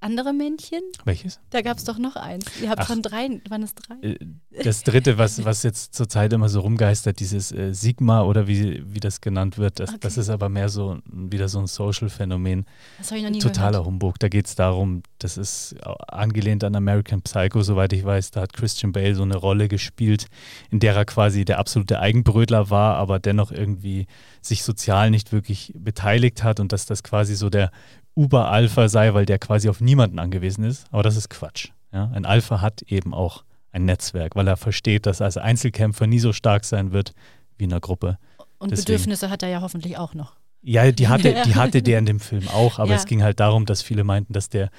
andere 0.00 0.32
Männchen? 0.32 0.80
Welches? 1.04 1.40
Da 1.50 1.60
gab 1.62 1.78
es 1.78 1.84
doch 1.84 1.98
noch 1.98 2.16
eins. 2.16 2.44
Ihr 2.62 2.70
habt 2.70 2.82
Ach. 2.82 2.86
von 2.86 3.02
drei, 3.02 3.40
waren 3.48 3.62
es 3.62 3.74
drei? 3.74 3.94
Äh, 4.02 4.18
Das 4.64 4.82
dritte, 4.84 5.18
was, 5.18 5.44
was 5.44 5.62
jetzt 5.64 5.94
zurzeit 5.94 6.32
immer 6.32 6.48
so 6.48 6.60
rumgeistert, 6.60 7.18
dieses 7.20 7.50
äh, 7.52 7.72
Sigma 7.74 8.22
oder 8.22 8.46
wie, 8.46 8.82
wie 8.86 9.00
das 9.00 9.20
genannt 9.20 9.58
wird, 9.58 9.80
das, 9.80 9.90
das 9.98 10.12
Okay. 10.14 10.20
ist 10.20 10.28
aber 10.30 10.48
mehr 10.48 10.68
so 10.68 10.98
wieder 11.06 11.48
so 11.48 11.58
ein 11.58 11.66
Social-Phänomen. 11.66 12.64
Das 12.98 13.08
habe 13.10 13.18
ich 13.18 13.24
noch 13.24 13.30
nie 13.30 13.38
Totaler 13.40 13.70
gehört. 13.70 13.86
Humbug. 13.86 14.18
Da 14.18 14.28
geht 14.28 14.46
es 14.46 14.54
darum, 14.54 15.02
das 15.18 15.36
ist 15.36 15.74
angelehnt 16.08 16.62
an 16.64 16.76
American 16.76 17.22
Psycho, 17.22 17.62
soweit 17.62 17.92
ich 17.92 18.04
weiß. 18.04 18.30
Da 18.30 18.42
hat 18.42 18.52
Christian 18.52 18.92
Bale 18.92 19.14
so 19.14 19.22
eine 19.22 19.36
Rolle 19.36 19.68
gespielt, 19.68 20.26
in 20.70 20.78
der 20.80 20.94
er 20.94 21.04
quasi 21.04 21.44
der 21.44 21.58
absolute 21.58 21.98
Eigenbrötler 22.00 22.70
war, 22.70 22.96
aber 22.96 23.18
dennoch 23.18 23.50
irgendwie 23.52 24.06
sich 24.40 24.62
sozial 24.62 25.10
nicht 25.10 25.32
wirklich 25.32 25.72
beteiligt 25.76 26.42
hat 26.44 26.60
und 26.60 26.72
dass 26.72 26.86
das 26.86 27.02
quasi 27.02 27.34
so 27.34 27.50
der 27.50 27.70
Uber-Alpha 28.18 28.88
sei, 28.88 29.14
weil 29.14 29.26
der 29.26 29.38
quasi 29.38 29.68
auf 29.68 29.80
niemanden 29.80 30.18
angewiesen 30.18 30.64
ist. 30.64 30.86
Aber 30.90 31.02
das 31.02 31.16
ist 31.16 31.30
Quatsch. 31.30 31.68
Ja? 31.92 32.10
Ein 32.12 32.26
Alpha 32.26 32.60
hat 32.60 32.82
eben 32.82 33.14
auch 33.14 33.44
ein 33.72 33.84
Netzwerk, 33.84 34.34
weil 34.34 34.48
er 34.48 34.56
versteht, 34.56 35.06
dass 35.06 35.20
er 35.20 35.26
als 35.26 35.36
Einzelkämpfer 35.36 36.06
nie 36.06 36.18
so 36.18 36.32
stark 36.32 36.64
sein 36.64 36.92
wird 36.92 37.12
wie 37.56 37.64
in 37.64 37.72
einer 37.72 37.80
Gruppe. 37.80 38.18
Und 38.58 38.70
deswegen- 38.72 38.86
Bedürfnisse 38.86 39.30
hat 39.30 39.42
er 39.42 39.48
ja 39.50 39.60
hoffentlich 39.60 39.98
auch 39.98 40.14
noch. 40.14 40.34
Ja, 40.62 40.90
die 40.90 41.06
hatte, 41.08 41.32
die 41.46 41.54
hatte 41.54 41.82
der 41.82 41.98
in 42.00 42.06
dem 42.06 42.18
Film 42.20 42.48
auch, 42.48 42.78
aber 42.80 42.90
Ja. 42.90 42.96
es 42.96 43.06
ging 43.06 43.22
halt 43.22 43.38
darum, 43.40 43.64
dass 43.66 43.82
viele 43.82 44.02
meinten, 44.04 44.32
dass 44.32 44.48
der 44.48 44.70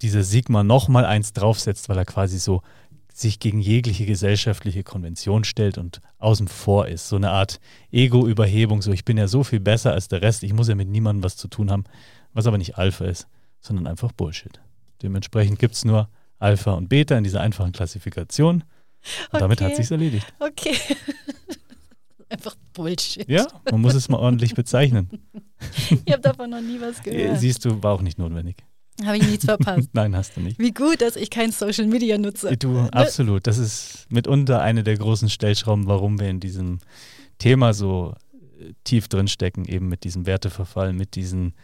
dieser 0.00 0.22
Sigma 0.22 0.64
nochmal 0.64 1.04
eins 1.04 1.32
draufsetzt, 1.32 1.88
weil 1.88 1.98
er 1.98 2.04
quasi 2.06 2.38
so 2.38 2.62
sich 3.14 3.38
gegen 3.38 3.60
jegliche 3.60 4.06
gesellschaftliche 4.06 4.82
Konvention 4.82 5.44
stellt 5.44 5.76
und 5.76 6.00
außen 6.18 6.48
vor 6.48 6.88
ist. 6.88 7.08
So 7.10 7.16
eine 7.16 7.30
Art 7.30 7.60
Ego-Überhebung, 7.90 8.80
so 8.82 8.90
ich 8.92 9.04
bin 9.04 9.18
ja 9.18 9.28
so 9.28 9.44
viel 9.44 9.60
besser 9.60 9.92
als 9.92 10.08
der 10.08 10.22
Rest, 10.22 10.42
ich 10.42 10.54
muss 10.54 10.68
ja 10.68 10.74
mit 10.74 10.88
niemandem 10.88 11.22
was 11.22 11.36
zu 11.36 11.46
tun 11.48 11.70
haben, 11.70 11.84
was 12.32 12.46
aber 12.46 12.58
nicht 12.58 12.78
Alpha 12.78 13.04
ist, 13.04 13.26
sondern 13.60 13.86
einfach 13.86 14.12
Bullshit. 14.12 14.60
Dementsprechend 15.02 15.58
gibt 15.58 15.74
es 15.74 15.84
nur 15.84 16.08
Alpha 16.38 16.72
und 16.72 16.88
Beta 16.88 17.16
in 17.16 17.24
dieser 17.24 17.40
einfachen 17.40 17.72
Klassifikation 17.72 18.64
und 19.32 19.40
damit 19.40 19.60
hat 19.60 19.68
Okay. 19.68 19.76
sich's 19.76 19.90
erledigt. 19.90 20.32
Okay. 20.38 20.76
Einfach 22.28 22.56
Bullshit. 22.72 23.28
Ja, 23.28 23.46
man 23.70 23.82
muss 23.82 23.94
es 23.94 24.08
mal 24.08 24.16
ordentlich 24.16 24.54
bezeichnen. 24.54 25.10
Ich 26.06 26.12
habe 26.12 26.22
davon 26.22 26.48
noch 26.48 26.62
nie 26.62 26.80
was 26.80 27.02
gehört. 27.02 27.38
Siehst 27.38 27.62
du, 27.64 27.82
war 27.82 27.92
auch 27.92 28.00
nicht 28.00 28.18
notwendig. 28.18 28.56
Habe 29.04 29.18
ich 29.18 29.26
nichts 29.26 29.44
verpasst. 29.44 29.90
Nein, 29.92 30.16
hast 30.16 30.36
du 30.36 30.40
nicht. 30.40 30.58
Wie 30.58 30.70
gut, 30.72 31.02
dass 31.02 31.16
ich 31.16 31.28
kein 31.28 31.52
Social 31.52 31.86
Media 31.86 32.16
nutze. 32.16 32.56
Du, 32.56 32.78
absolut. 32.92 33.46
Das 33.46 33.58
ist 33.58 34.06
mitunter 34.10 34.62
eine 34.62 34.82
der 34.82 34.96
großen 34.96 35.28
Stellschrauben, 35.28 35.86
warum 35.86 36.18
wir 36.18 36.28
in 36.30 36.40
diesem 36.40 36.78
Thema 37.38 37.74
so 37.74 38.14
äh, 38.32 38.72
tief 38.84 39.08
drin 39.08 39.28
stecken, 39.28 39.66
eben 39.66 39.88
mit 39.88 40.04
diesem 40.04 40.24
Werteverfall, 40.24 40.94
mit 40.94 41.14
diesen 41.16 41.54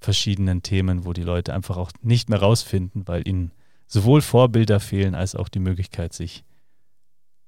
verschiedenen 0.00 0.62
Themen, 0.62 1.04
wo 1.04 1.12
die 1.12 1.22
Leute 1.22 1.54
einfach 1.54 1.76
auch 1.76 1.90
nicht 2.02 2.28
mehr 2.28 2.40
rausfinden, 2.40 3.06
weil 3.08 3.26
ihnen 3.26 3.52
sowohl 3.86 4.20
Vorbilder 4.22 4.80
fehlen, 4.80 5.14
als 5.14 5.34
auch 5.34 5.48
die 5.48 5.58
Möglichkeit, 5.58 6.12
sich 6.12 6.44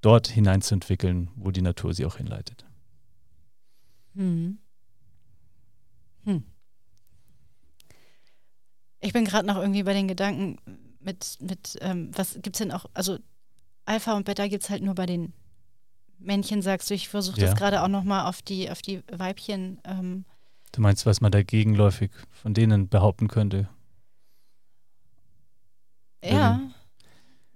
dort 0.01 0.29
hineinzuentwickeln, 0.29 1.31
wo 1.35 1.51
die 1.51 1.63
Natur 1.63 1.93
sie 1.95 2.07
auch 2.07 2.17
hinleitet. 2.17 2.65
Hm. 4.15 4.59
Hm. 6.25 6.45
Ich 9.01 9.13
bin 9.13 9.25
gerade 9.25 9.47
noch 9.47 9.57
irgendwie 9.57 9.83
bei 9.83 9.93
den 9.93 10.09
Gedanken 10.09 10.57
mit, 11.01 11.39
mit 11.41 11.79
ähm, 11.81 12.11
was 12.17 12.35
gibt 12.35 12.57
es 12.57 12.59
denn 12.59 12.73
auch, 12.73 12.87
also 12.95 13.19
Alpha 13.85 14.15
und 14.17 14.25
Beta 14.25 14.47
gibt 14.49 14.65
es 14.65 14.71
halt 14.71 14.83
nur 14.83 14.95
bei 14.95 15.07
den 15.07 15.33
Männchen, 16.19 16.63
sagst 16.63 16.91
du. 16.91 16.95
Ich 16.95 17.09
versuche 17.09 17.41
das 17.41 17.51
Ja. 17.51 17.55
gerade 17.55 17.83
auch 17.83 17.89
nochmal 17.89 18.27
auf 18.27 18.43
die, 18.43 18.71
auf 18.71 18.83
die 18.83 19.03
Weibchen. 19.11 19.81
Ähm, 19.85 20.25
Du 20.73 20.81
meinst, 20.81 21.07
was 21.07 21.21
man 21.21 21.33
dagegenläufig 21.33 22.11
von 22.31 22.55
denen 22.55 22.89
behaupten 22.89 23.29
könnte? 23.29 23.69
ja, 26.25 26.61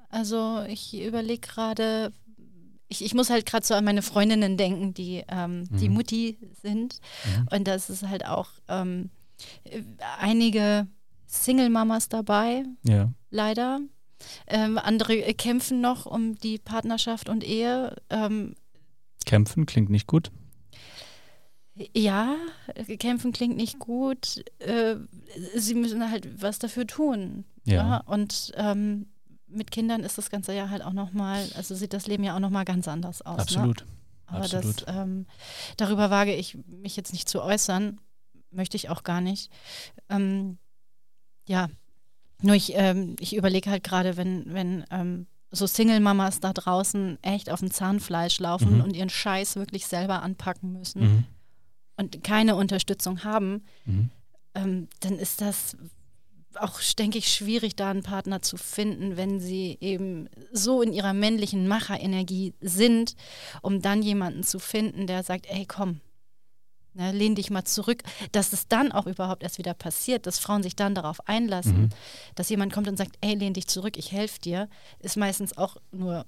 also 0.09 0.63
ich 0.69 0.99
überlege 1.03 1.41
gerade, 1.41 2.13
ich, 2.89 3.05
ich 3.05 3.13
muss 3.15 3.29
halt 3.31 3.45
gerade 3.45 3.67
so 3.67 3.75
an 3.75 3.85
meine 3.85 4.03
Freundinnen 4.03 4.57
denken, 4.57 4.95
die, 4.95 5.25
ähm, 5.29 5.67
die 5.71 5.89
Mhm. 5.89 5.95
Mutti 5.95 6.39
sind. 6.63 7.01
Mhm. 7.25 7.49
Und 7.51 7.65
das 7.67 7.91
ist 7.91 8.07
halt 8.07 8.25
auch 8.27 8.51
ähm, 8.69 9.11
äh, 9.65 9.83
einige 10.21 10.87
Single-Mamas 11.27 12.09
dabei, 12.09 12.65
Ja. 12.85 13.13
leider. 13.31 13.81
Ähm, 14.47 14.79
andere 14.79 15.17
kämpfen 15.35 15.81
noch 15.81 16.07
um 16.07 16.39
die 16.39 16.59
Partnerschaft 16.59 17.29
und 17.29 17.43
Ehe. 17.43 17.97
Ähm, 18.11 18.55
Kämpfen 19.27 19.67
klingt 19.67 19.91
nicht 19.91 20.07
gut. 20.07 20.31
Ja, 21.95 22.37
äh, 22.75 22.97
kämpfen 22.97 23.33
klingt 23.33 23.57
nicht 23.57 23.79
gut. 23.79 24.45
Äh, 24.59 24.97
sie 25.57 25.75
müssen 25.75 26.11
halt 26.11 26.43
was 26.43 26.59
dafür 26.59 26.87
tun. 26.87 27.45
Ja. 27.65 27.99
Und 28.07 28.53
ähm, 28.57 29.07
mit 29.47 29.71
Kindern 29.71 30.03
ist 30.03 30.19
das 30.19 30.31
Ganze 30.31 30.55
ja 30.55 30.71
halt 30.71 30.83
auch 30.83 30.93
nochmal, 30.93 31.49
also 31.57 31.75
sieht 31.75 31.93
das 31.93 32.07
Leben 32.07 32.25
ja 32.25 32.35
auch 32.35 32.41
nochmal 32.41 32.65
ganz 32.65 32.89
anders 32.89 33.23
aus. 33.23 33.37
Ne? 33.37 33.43
Absolut. 33.43 33.85
Aber 34.27 34.45
Absolut. 34.45 34.83
das, 34.89 34.95
ähm, 34.97 35.27
darüber 35.77 36.11
wage 36.11 36.35
ich 36.35 36.57
mich 36.67 36.97
jetzt 36.97 37.13
nicht 37.13 37.29
zu 37.29 37.43
äußern, 37.43 38.01
möchte 38.51 38.77
ich 38.77 38.89
auch 38.89 39.03
gar 39.03 39.21
nicht. 39.21 39.51
Ähm, 40.09 40.59
ja, 41.47 41.69
nur 42.41 42.55
ich, 42.55 42.73
ähm, 42.75 43.17
ich 43.21 43.37
überlege 43.37 43.71
halt 43.71 43.85
gerade, 43.85 44.17
wenn, 44.17 44.53
wenn 44.53 44.85
ähm, 44.91 45.27
so 45.51 45.67
Single-Mamas 45.67 46.41
da 46.41 46.53
draußen 46.55 47.19
echt 47.23 47.51
auf 47.51 47.61
dem 47.61 47.71
Zahnfleisch 47.71 48.41
laufen 48.41 48.77
Mhm. 48.79 48.81
und 48.85 48.97
ihren 48.97 49.11
Scheiß 49.11 49.57
wirklich 49.57 49.87
selber 49.87 50.23
anpacken 50.23 50.73
müssen 50.73 51.01
Mhm. 51.03 51.25
Und 51.97 52.23
keine 52.25 52.57
Unterstützung 52.57 53.25
haben, 53.25 53.65
Mhm. 53.85 54.11
ähm, 54.55 54.89
dann 55.01 55.19
ist 55.19 55.41
das 55.41 55.77
auch, 56.57 56.81
denke 56.99 57.17
ich, 57.19 57.33
schwierig, 57.33 57.77
da 57.77 57.91
einen 57.91 58.03
Partner 58.03 58.43
zu 58.43 58.57
finden, 58.59 59.17
wenn 59.17 59.41
sie 59.41 59.79
eben 59.81 60.29
so 60.53 60.83
in 60.83 60.93
ihrer 60.93 61.15
männlichen 61.15 61.67
Macherenergie 61.67 62.53
sind, 62.61 63.15
um 63.63 63.81
dann 63.81 64.03
jemanden 64.03 64.43
zu 64.43 64.59
finden, 64.59 65.07
der 65.07 65.23
sagt, 65.23 65.47
ey, 65.49 65.65
komm, 65.67 66.01
ne, 66.93 67.11
lehn 67.13 67.35
dich 67.35 67.49
mal 67.49 67.65
zurück. 67.65 68.03
Dass 68.33 68.53
es 68.53 68.69
dann 68.69 68.93
auch 68.93 69.07
überhaupt 69.07 69.43
erst 69.43 69.57
wieder 69.57 69.73
passiert, 69.73 70.27
dass 70.27 70.39
Frauen 70.39 70.63
sich 70.63 70.77
dann 70.77 70.95
darauf 70.95 71.27
einlassen, 71.27 71.85
Mhm. 71.85 71.89
dass 72.35 72.51
jemand 72.51 72.71
kommt 72.75 72.87
und 72.89 72.99
sagt, 72.99 73.17
ey, 73.23 73.35
lehn 73.35 73.55
dich 73.55 73.67
zurück, 73.67 73.97
ich 73.97 74.13
helfe 74.13 74.39
dir, 74.41 74.69
ist 74.99 75.17
meistens 75.17 75.57
auch 75.57 75.79
nur 75.91 76.27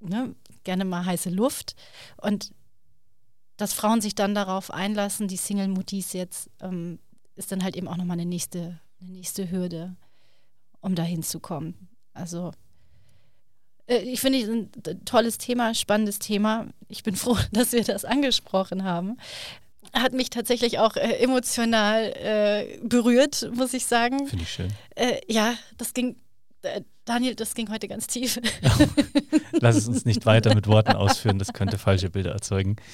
ne, 0.00 0.34
gerne 0.64 0.86
mal 0.86 1.04
heiße 1.04 1.28
Luft. 1.28 1.74
Und 2.16 2.52
dass 3.58 3.74
Frauen 3.74 4.00
sich 4.00 4.14
dann 4.14 4.34
darauf 4.34 4.70
einlassen, 4.70 5.28
die 5.28 5.36
Single-Muttis 5.36 6.14
jetzt, 6.14 6.48
ähm, 6.62 6.98
ist 7.36 7.52
dann 7.52 7.62
halt 7.62 7.76
eben 7.76 7.86
auch 7.88 7.96
nochmal 7.98 8.14
eine 8.18 8.24
nächste, 8.26 8.80
eine 9.00 9.10
nächste 9.10 9.50
Hürde, 9.50 9.94
um 10.80 10.94
da 10.94 11.02
hinzukommen. 11.02 11.88
Also 12.14 12.52
äh, 13.86 13.98
ich 13.98 14.20
finde 14.20 14.40
es 14.40 14.48
ein 14.48 14.72
t- 14.72 14.94
tolles 15.04 15.38
Thema, 15.38 15.74
spannendes 15.74 16.18
Thema. 16.18 16.66
Ich 16.88 17.02
bin 17.02 17.14
froh, 17.22 17.36
dass 17.52 17.72
wir 17.72 17.84
das 17.84 18.04
angesprochen 18.04 18.84
haben. 18.84 19.16
Hat 19.92 20.12
mich 20.12 20.30
tatsächlich 20.30 20.78
auch 20.78 20.96
äh, 20.96 21.18
emotional 21.22 22.12
äh, 22.16 22.78
berührt, 22.82 23.50
muss 23.54 23.72
ich 23.74 23.86
sagen. 23.86 24.26
Finde 24.26 24.44
ich 24.44 24.52
schön. 24.52 24.72
Äh, 24.96 25.20
ja, 25.28 25.54
das 25.78 25.94
ging, 25.94 26.10
äh, 26.10 26.16
Daniel, 27.04 27.34
das 27.34 27.54
ging 27.54 27.70
heute 27.70 27.88
ganz 27.88 28.06
tief. 28.06 28.38
Lass 29.52 29.76
es 29.76 29.88
uns 29.88 30.04
nicht 30.04 30.26
weiter 30.26 30.54
mit 30.54 30.66
Worten 30.66 30.92
ausführen, 30.96 31.38
das 31.38 31.52
könnte 31.52 31.78
falsche 31.78 32.10
Bilder 32.10 32.32
erzeugen. 32.32 32.76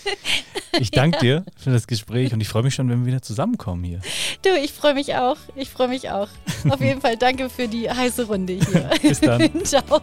Ich 0.80 0.90
danke 0.90 1.20
dir 1.20 1.44
für 1.56 1.70
das 1.70 1.86
Gespräch 1.86 2.32
und 2.32 2.40
ich 2.40 2.48
freue 2.48 2.64
mich 2.64 2.74
schon, 2.74 2.88
wenn 2.88 3.02
wir 3.02 3.06
wieder 3.06 3.22
zusammenkommen 3.22 3.84
hier. 3.84 4.00
Du, 4.42 4.48
ich 4.60 4.72
freue 4.72 4.94
mich 4.94 5.14
auch. 5.14 5.36
Ich 5.54 5.70
freue 5.70 5.86
mich 5.86 6.10
auch. 6.10 6.26
Auf 6.68 6.80
jeden 6.80 7.00
Fall 7.00 7.16
danke 7.16 7.48
für 7.48 7.68
die 7.68 7.88
heiße 7.88 8.26
Runde 8.26 8.54
hier. 8.54 8.90
Bis 9.00 9.20
dann. 9.20 9.64
Ciao. 9.64 10.02